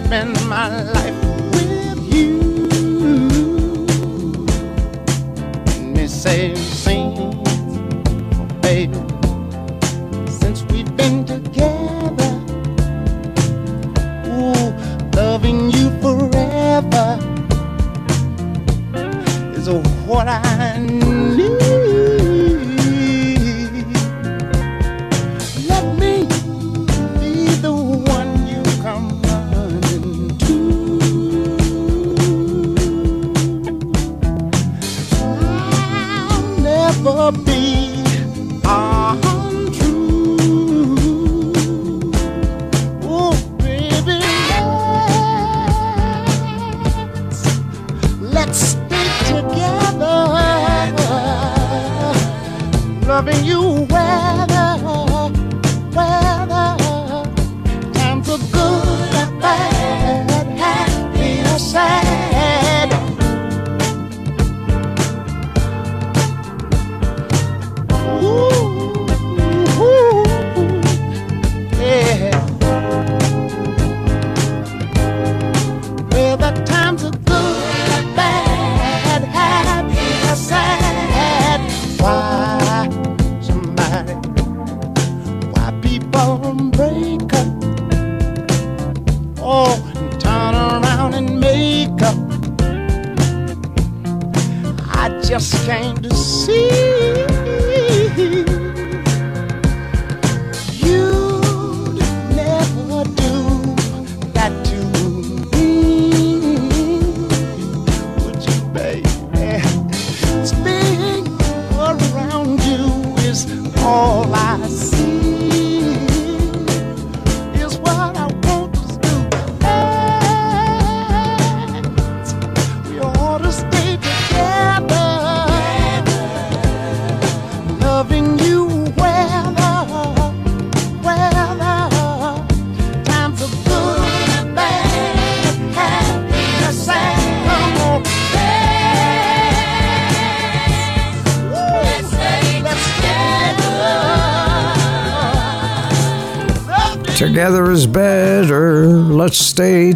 [0.09, 1.23] Spend my life
[1.53, 2.41] with you.
[5.93, 6.58] Me say,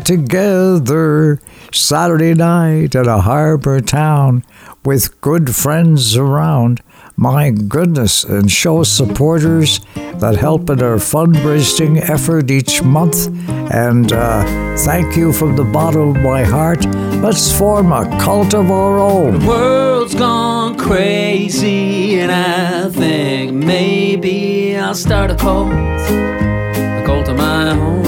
[0.05, 1.41] together.
[1.73, 4.45] Saturday night at a harbor town
[4.85, 6.83] with good friends around.
[7.17, 9.81] My goodness, and show supporters
[10.17, 13.29] that help in our fundraising effort each month.
[13.73, 16.85] And uh, thank you from the bottom of my heart.
[17.23, 19.41] Let's form a cult of our own.
[19.41, 27.37] The world's gone crazy, and I think maybe I'll start a cult, a cult of
[27.37, 28.02] my own.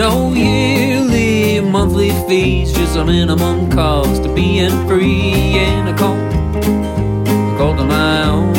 [0.00, 7.58] No yearly, monthly fees, just a minimum cost to being free in a call, a
[7.58, 8.54] call to my own.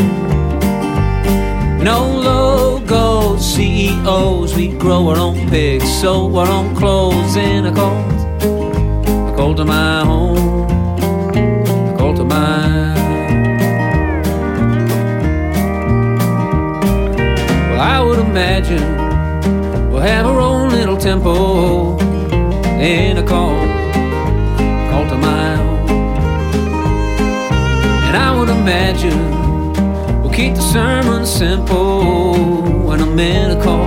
[1.84, 8.06] No logo, CEOs, we grow our own pigs, sew our own clothes in a call,
[9.32, 10.68] a cult of my own
[11.98, 12.94] cult of mine.
[17.68, 18.86] Well, I would imagine
[19.90, 20.51] we'll have our own
[21.02, 22.00] temple
[22.80, 23.58] in a call
[25.12, 25.90] of my own.
[28.06, 32.36] And I would imagine we'll keep the sermon simple
[32.86, 33.81] when I'm in a cult,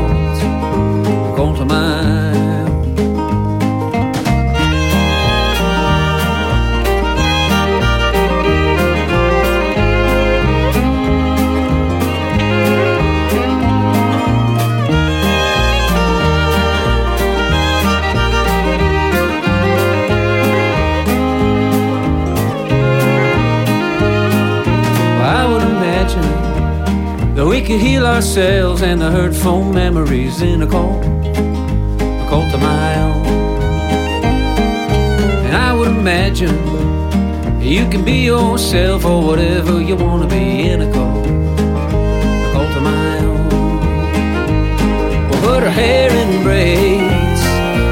[27.75, 33.27] could heal ourselves and the hurtful memories in a cult, a cult of my own.
[35.47, 36.55] And I would imagine
[37.61, 42.77] you can be yourself or whatever you want to be in a cult, a cult
[42.77, 43.49] of my own.
[45.29, 47.43] We'll put our hair in braids,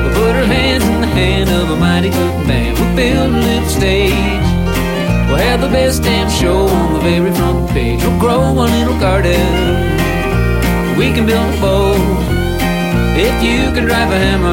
[0.03, 2.75] we'll put our hands in the hand of a mighty good man.
[2.75, 4.42] We'll build a little stage.
[5.33, 8.03] We'll have the best damn show on the very front page.
[8.03, 9.41] We'll grow a little garden.
[10.99, 11.97] We can build a boat.
[13.17, 14.53] If you can drive a hammer,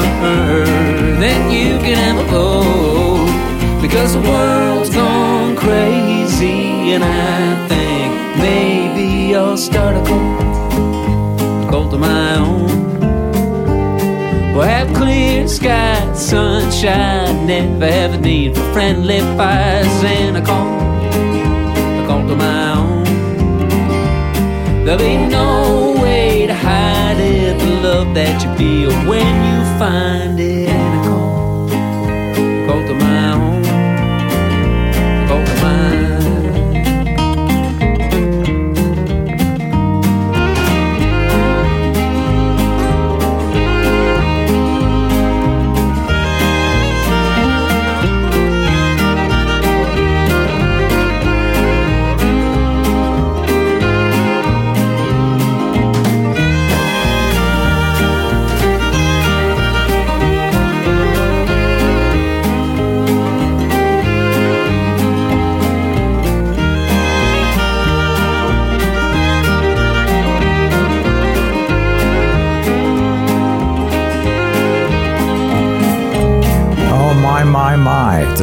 [1.20, 3.82] then you can have a boat.
[3.82, 11.92] Because the world's gone crazy, and I think maybe I'll start a cult, a cult
[11.92, 12.79] of my own.
[14.60, 20.68] We'll have clear skies, sunshine, never have a need for friendly fires and a call,
[22.02, 23.04] a call to my own.
[24.84, 30.38] There'll be no way to hide it, the love that you feel when you find
[30.38, 30.68] it.
[30.68, 33.49] And a call, a call to my own,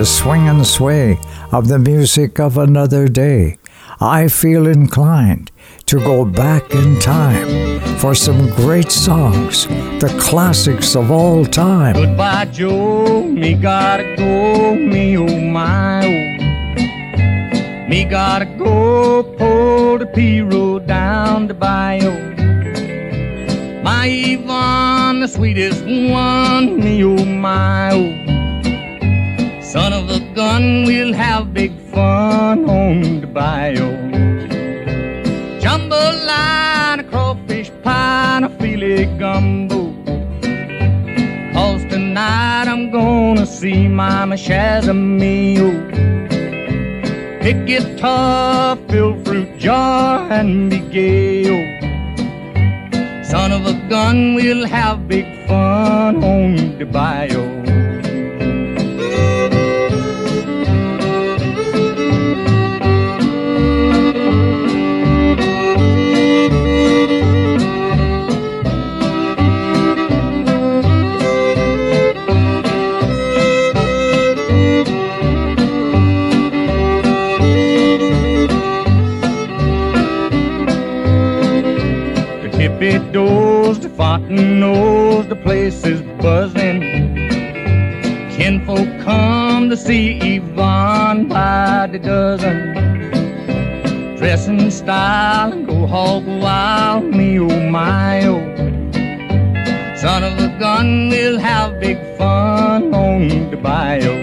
[0.08, 1.20] swing and sway
[1.52, 3.58] of the music of another day.
[4.00, 5.52] I feel inclined
[5.88, 9.68] to go back in time for some great songs,
[10.00, 11.96] the classics of all time.
[11.96, 13.24] Goodbye, Joe.
[13.24, 14.76] Me gotta go.
[14.76, 16.28] Me oh my oh.
[17.90, 19.24] Me gotta go.
[19.24, 22.12] Pull the pirogue down the bayou.
[23.84, 26.80] My Yvonne, the sweetest one.
[26.80, 28.17] Me oh my oh.
[29.78, 33.92] Son of a gun, we'll have big fun on the bayou.
[35.64, 39.82] Jambalaya, crawfish pie, and a filet gumbo.
[41.54, 45.70] Cause tonight I'm gonna see Mama Shazamio.
[47.44, 51.46] Pick guitar, fill fruit jar, and be gay.
[53.32, 57.37] Son of a gun, we'll have big fun on the bayou.
[89.88, 92.58] See Yvonne by the dozen.
[94.18, 98.44] Dress in style and go hog wild, me oh my oh.
[99.96, 104.18] Son of a gun, we'll have big fun on the bayou.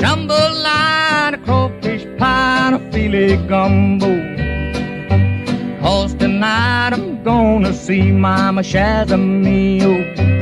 [0.00, 4.10] Jambalaya, crawfish pie, and a filet gumbo.
[5.80, 10.41] Cause tonight I'm gonna see Mama Shazamio.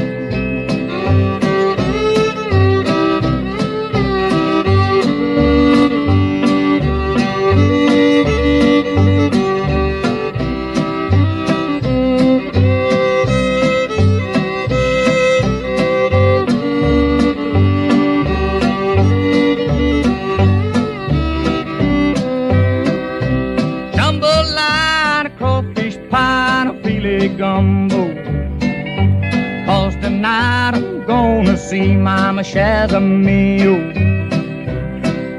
[31.71, 33.75] See Mama Shazamio.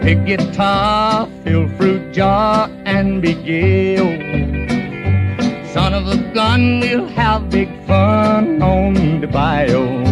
[0.01, 3.35] Pick guitar, fill fruit jar, and be
[4.01, 4.07] oh.
[5.75, 10.05] Son of a gun, we'll have big fun on the bayou.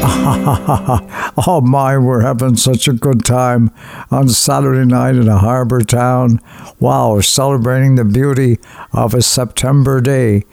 [1.48, 3.72] oh my, we're having such a good time
[4.12, 6.40] on Saturday night in a harbor town.
[6.78, 8.60] Wow, celebrating the beauty
[8.92, 10.44] of a September day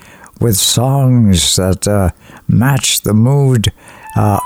[0.41, 2.10] with songs that uh,
[2.47, 3.72] match the mood
[4.15, 4.39] uh,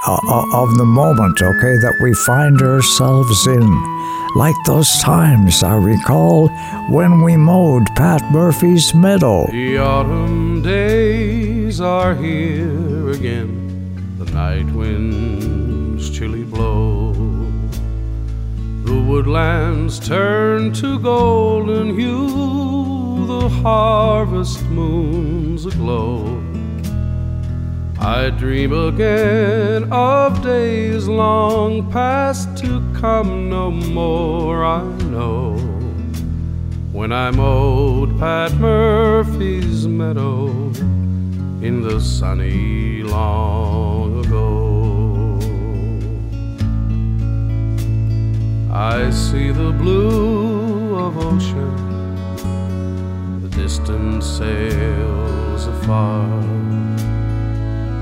[0.54, 4.00] of the moment, okay, that we find ourselves in.
[4.36, 6.50] Like those times I recall
[6.90, 9.48] when we mowed Pat Murphy's meadow.
[9.52, 14.16] The autumn days are here again.
[14.20, 17.14] The night winds chilly blow.
[18.84, 23.26] The woodlands turn to golden hue.
[23.26, 26.49] The harvest moon's aglow.
[28.02, 35.58] I dream again of days long past to come no more, I know.
[36.94, 40.48] When I mowed Pat Murphy's meadow
[41.62, 45.40] in the sunny long ago.
[48.74, 51.76] I see the blue of ocean,
[53.42, 56.89] the distant sails afar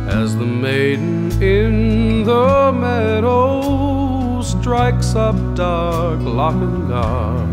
[0.08, 7.46] as the maiden in the meadow strikes up dark Lochnagar.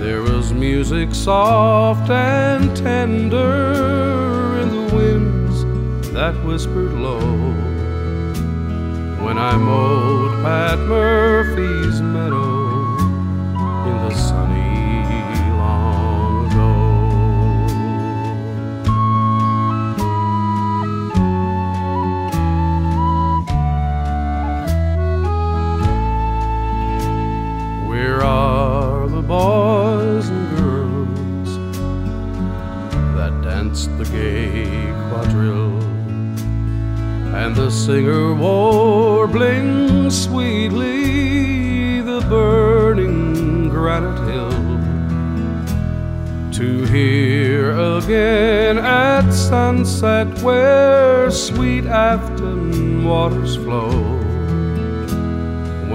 [0.00, 5.64] There was music soft and tender in the winds
[6.12, 7.20] that whispered low
[9.24, 12.55] when I mowed Pat Murphy's meadow
[27.96, 31.50] Where are the boys and girls
[33.16, 35.82] that danced the gay quadrille?
[37.34, 44.50] And the singer warbling sweetly the burning granite hill
[46.52, 54.25] to hear again at sunset where sweet Afton waters flow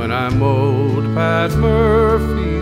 [0.02, 2.61] when I'm old Pat Murphy's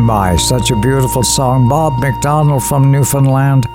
[0.00, 1.68] my, such a beautiful song.
[1.68, 3.66] Bob McDonald from Newfoundland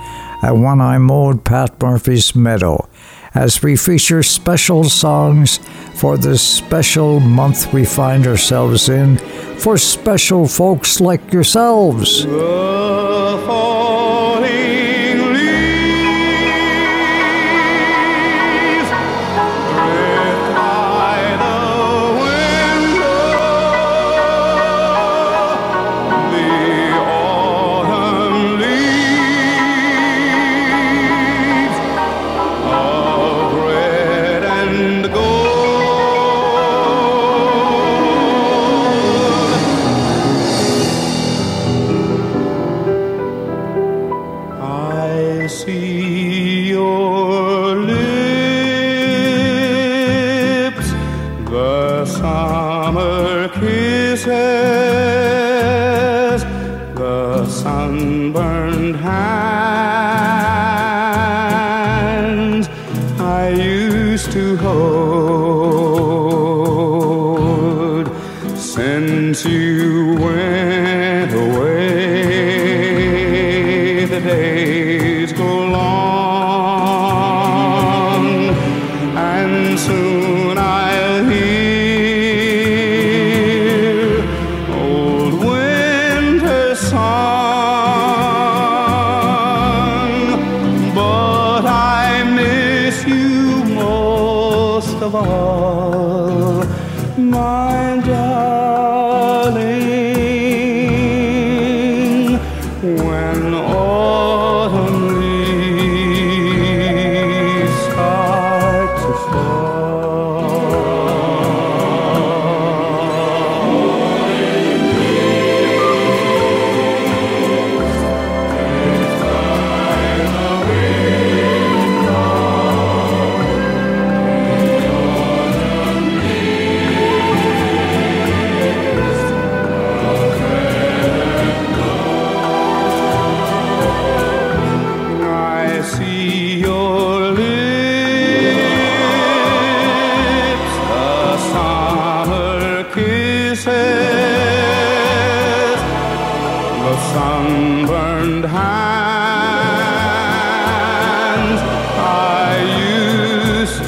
[0.42, 2.90] at One I Mowed Pat Murphy's Meadow.
[3.34, 5.60] As we feature special songs
[5.96, 9.18] for this special month we find ourselves in,
[9.58, 12.24] for special folks like yourselves.
[12.24, 13.05] The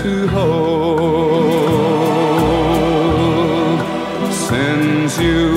[0.07, 1.51] to hold
[4.31, 5.56] since you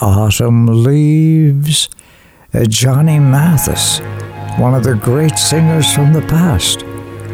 [0.00, 1.88] autumn leaves.
[2.54, 4.00] Uh, Johnny Mathis,
[4.58, 6.82] one of the great singers from the past,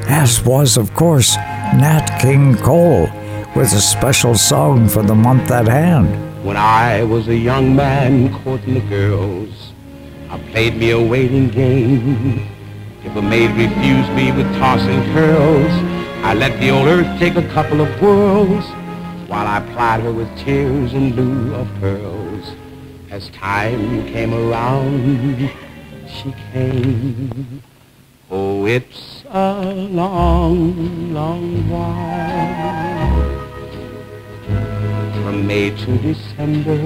[0.08, 3.08] as was, of course, Nat King Cole
[3.54, 6.08] with a special song for the month at hand.
[6.44, 9.72] When I was a young man courting the girls,
[10.28, 12.48] I played me a waiting game.
[13.04, 15.72] If a maid refused me with tossing curls,
[16.24, 18.64] I let the old earth take a couple of whirls
[19.28, 22.23] while I plied her with tears in lieu of pearls.
[23.14, 25.48] As time came around,
[26.08, 27.62] she came.
[28.28, 33.14] Oh, it's a long, long while
[35.22, 36.76] from May to December.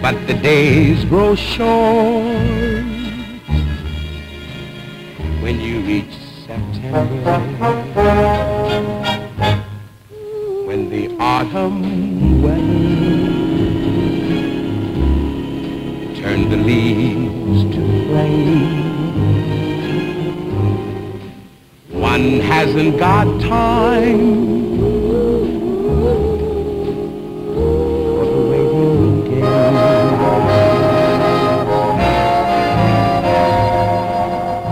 [0.00, 2.86] But the days grow short
[5.42, 6.14] when you reach
[6.46, 7.40] September.
[11.40, 12.60] Autumn weather
[16.20, 18.66] turned the leaves to flame.
[21.92, 24.50] One hasn't got time.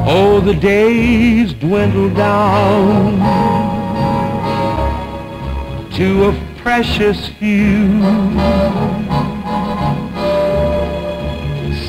[0.06, 3.18] Oh, the days dwindle down
[5.96, 8.02] to a precious few.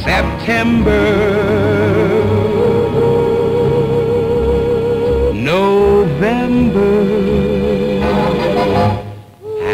[0.05, 1.03] September,
[5.33, 6.95] November,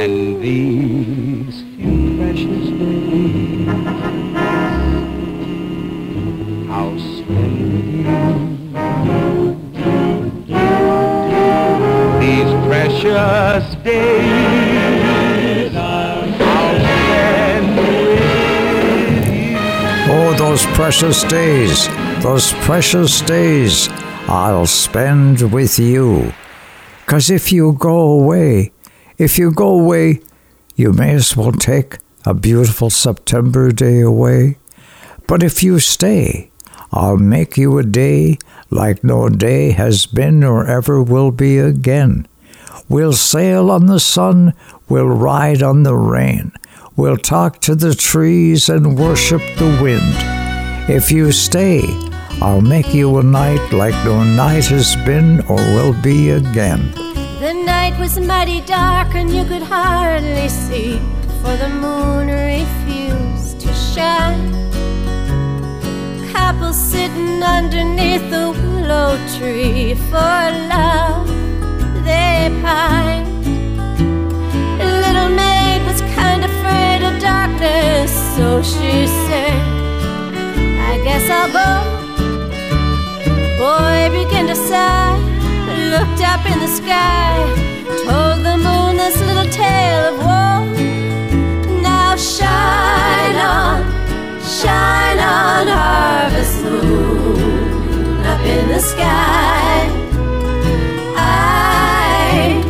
[0.01, 3.67] and these few precious days
[6.71, 7.57] I'll spend
[7.93, 8.09] you.
[12.19, 14.24] These precious days
[20.75, 21.87] precious days,
[22.21, 23.87] those precious days
[24.27, 26.33] I'll spend with you.
[27.05, 28.71] 'Cause if you go away,
[29.17, 30.19] if you go away,
[30.75, 34.57] you may as well take a beautiful September day away.
[35.27, 36.49] But if you stay,
[36.91, 38.37] I'll make you a day
[38.69, 42.27] like no day has been or ever will be again.
[42.89, 44.53] We'll sail on the sun,
[44.89, 46.51] we'll ride on the rain,
[46.97, 50.44] we'll talk to the trees and worship the wind.
[50.87, 51.81] If you stay,
[52.43, 56.91] I'll make you a night like no night has been or will be again.
[57.39, 60.99] The night was mighty dark and you could hardly see,
[61.41, 64.53] for the moon refused to shine.
[66.31, 71.27] Couples sitting underneath the willow tree for love
[72.05, 73.43] they pined.
[74.77, 79.74] Little maid was kind of afraid of darkness, so she said,
[80.95, 81.71] I guess I'll go.
[83.59, 85.17] Boy began to sigh,
[85.91, 87.35] looked up in the sky,
[88.07, 90.63] told the moon this little tale of woe.
[91.81, 93.83] Now shine on,
[94.41, 99.89] shine on, harvest moon, up in the sky.
[101.17, 102.63] I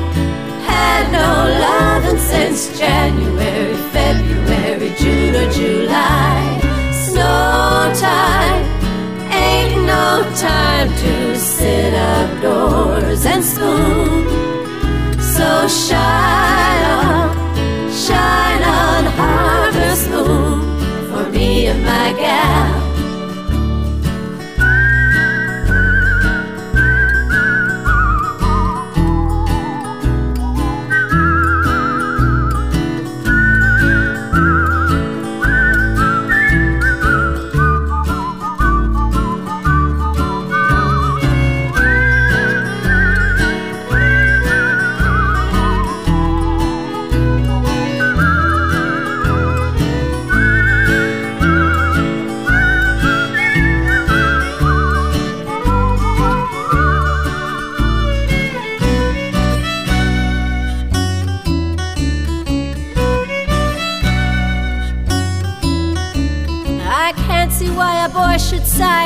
[0.65, 1.29] had no
[1.67, 6.54] loving since January, February, June, or July.
[7.99, 8.65] Time
[9.31, 14.27] ain't no time to sit outdoors and spoon.
[15.21, 17.29] So shine on,
[17.89, 20.59] shine on, harvest moon
[21.09, 22.74] for me and my gal.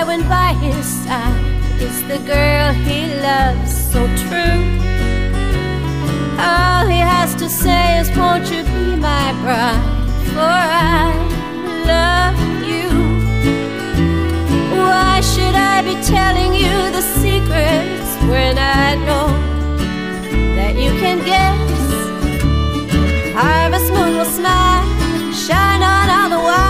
[0.10, 1.46] When by his side
[1.80, 4.62] is the girl he loves so true.
[6.50, 9.86] All he has to say is, Won't you be my bride?
[10.34, 10.56] For
[10.98, 11.10] I
[11.94, 12.40] love
[12.72, 12.90] you.
[14.82, 19.28] Why should I be telling you the secrets when I know
[20.58, 21.70] that you can guess?
[23.38, 24.88] Harvest moon will smile,
[25.46, 26.69] shine on all the while.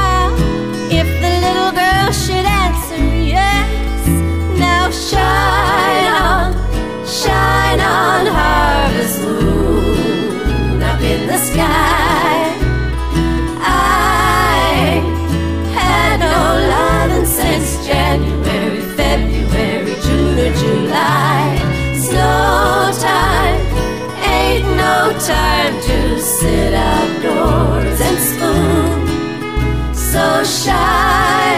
[25.30, 31.49] time to sit outdoors and spoon so shy.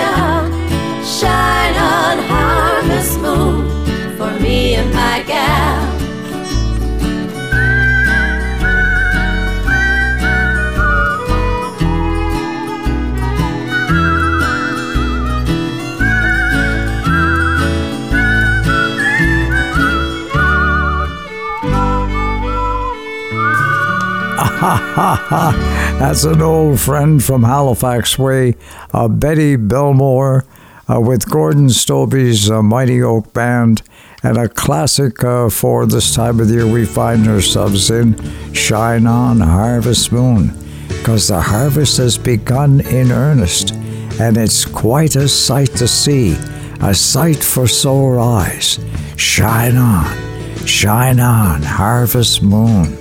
[24.62, 25.98] Ha ha ha.
[25.98, 28.58] That's an old friend from Halifax Way,
[28.94, 30.46] uh, Betty Belmore,
[30.88, 33.82] uh, with Gordon Stobbe's uh, Mighty Oak Band,
[34.22, 38.16] and a classic uh, for this time of the year we find ourselves in
[38.54, 40.52] Shine On Harvest Moon,
[40.90, 43.74] because the harvest has begun in earnest,
[44.20, 46.34] and it's quite a sight to see,
[46.82, 48.80] a sight for sore eyes.
[49.18, 53.01] Shine on, shine on, Harvest Moon.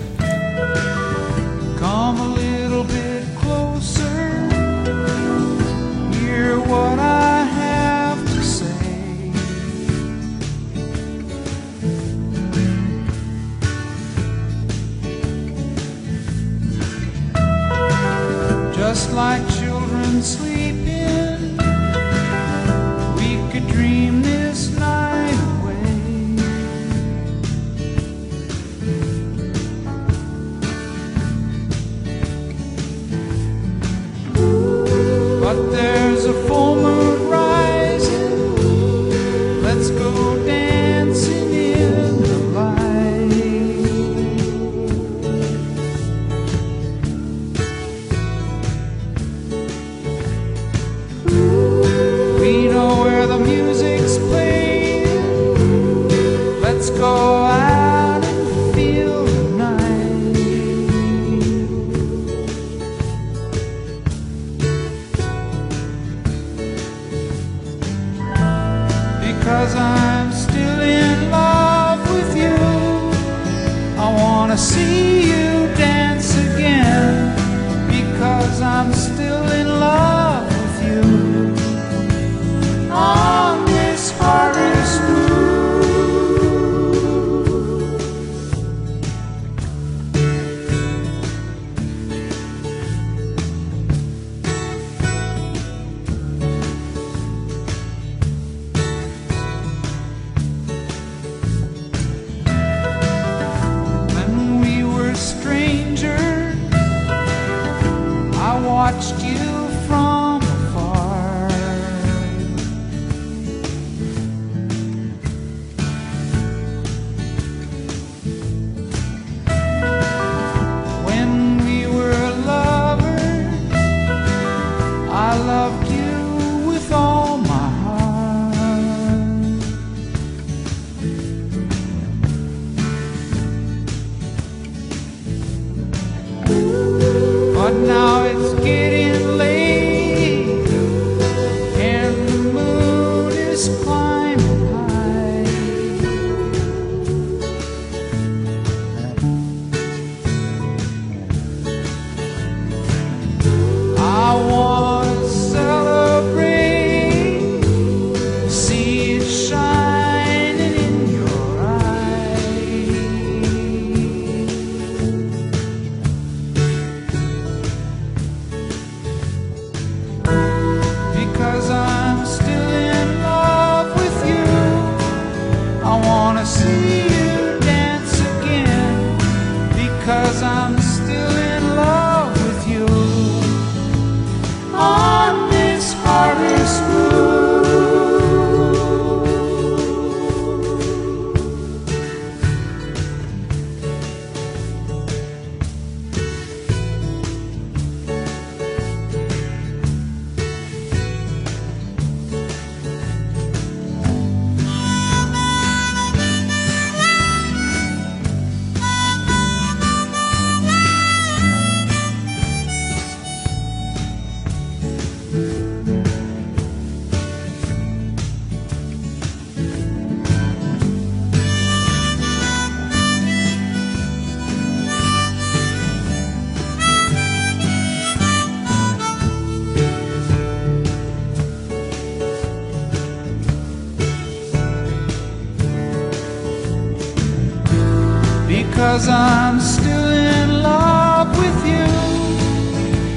[238.90, 241.86] Because I'm still in love with you.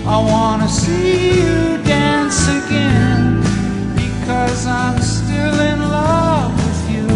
[0.07, 3.41] I wanna see you dance again
[3.95, 7.07] because I'm still in love with you.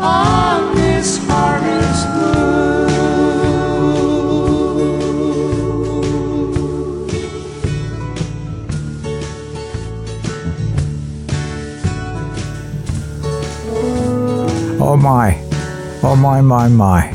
[0.00, 2.40] On this harvest moon.
[14.82, 15.39] Oh my,
[16.02, 17.14] oh my, my, my.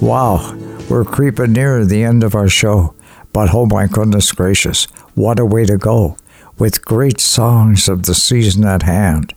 [0.00, 0.56] Wow,
[0.88, 2.94] we're creeping near the end of our show.
[3.32, 6.16] But oh my goodness gracious, what a way to go
[6.58, 9.34] with great songs of the season at hand.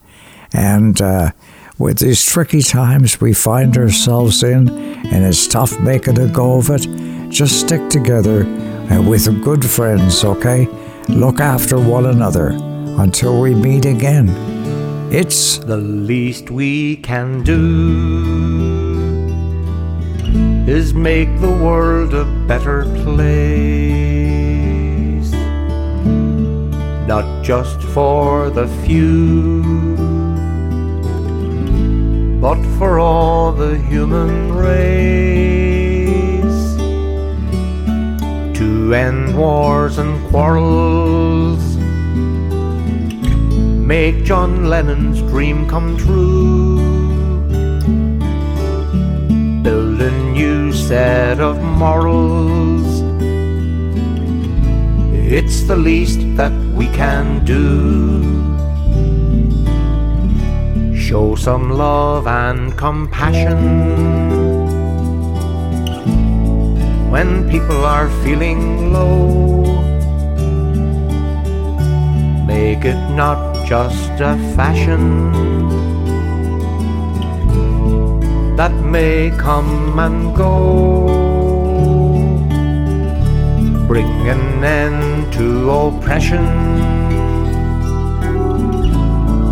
[0.51, 1.31] And uh,
[1.77, 6.69] with these tricky times we find ourselves in, and it's tough making a go of
[6.69, 6.87] it,
[7.29, 10.67] just stick together uh, with good friends, okay?
[11.07, 14.29] Look after one another until we meet again.
[15.11, 18.52] It's the least we can do
[20.67, 23.33] is make the world a better place.
[27.05, 29.61] Not just for the few,
[32.39, 35.83] but for all the human race.
[38.57, 41.75] To end wars and quarrels,
[43.85, 47.02] make John Lennon's dream come true.
[50.93, 52.87] Set of morals.
[55.37, 57.63] It's the least that we can do.
[60.95, 63.59] Show some love and compassion
[67.09, 69.65] when people are feeling low.
[72.45, 75.82] Make it not just a fashion
[78.55, 81.07] that may come and go.
[83.87, 86.45] Bring an end to oppression.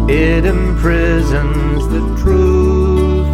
[0.09, 3.27] It imprisons the truth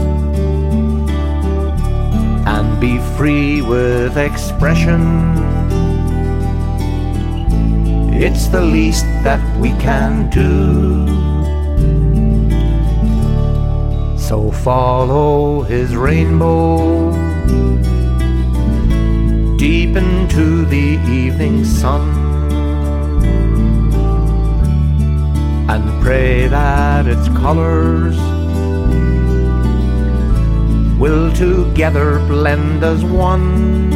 [2.47, 5.03] and be free with expression.
[8.13, 11.26] It's the least that we can do.
[14.27, 17.11] So follow his rainbow
[19.55, 22.01] deep into the evening sun
[25.69, 28.17] and pray that its colors
[30.99, 33.91] will together blend as one.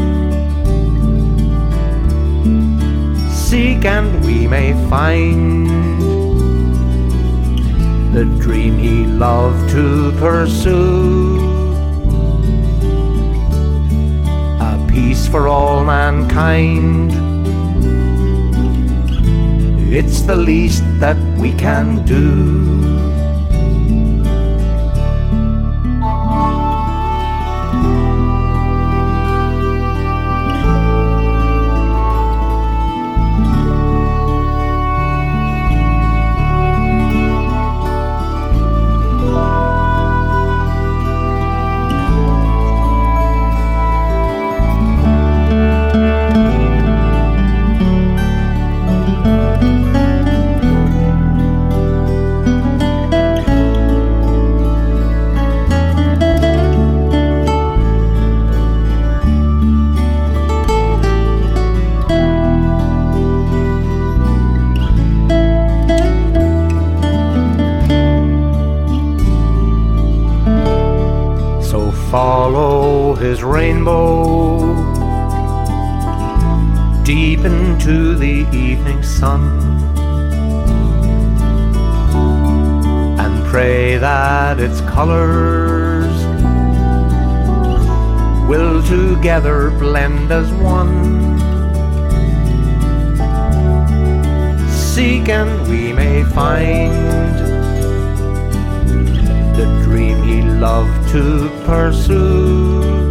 [3.29, 5.80] Seek and we may find
[8.11, 11.39] the dream he loved to pursue.
[14.59, 17.11] A peace for all mankind.
[19.93, 23.00] It's the least that we can do.
[73.21, 74.73] His rainbow
[77.03, 79.41] deep into the evening sun
[83.19, 86.11] and pray that its colors
[88.49, 91.37] will together blend as one.
[94.69, 96.93] Seek and we may find
[99.55, 103.10] the dream he loved to pursue.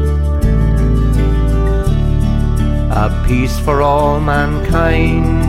[3.00, 5.40] A peace for all mankind.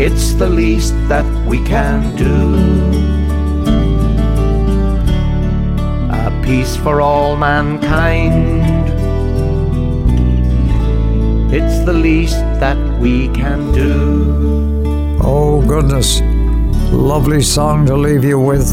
[0.00, 2.56] It's the least that we can do.
[6.10, 8.62] A peace for all mankind.
[11.52, 15.18] It's the least that we can do.
[15.22, 16.22] Oh, goodness.
[16.90, 18.66] Lovely song to leave you with.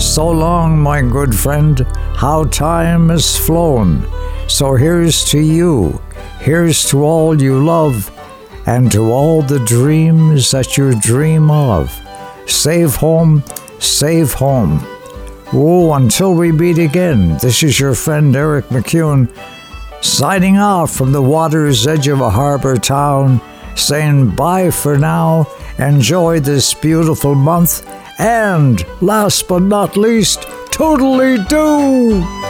[0.00, 4.08] So long, my good friend, how time has flown.
[4.50, 6.02] So here's to you,
[6.40, 8.10] here's to all you love,
[8.66, 11.96] and to all the dreams that you dream of.
[12.46, 13.44] Save home,
[13.78, 14.80] save home.
[15.52, 19.32] Oh, until we meet again, this is your friend Eric MacEwen
[20.02, 23.40] signing off from the water's edge of a harbor town,
[23.76, 25.46] saying bye for now.
[25.78, 32.49] Enjoy this beautiful month, and last but not least, totally do!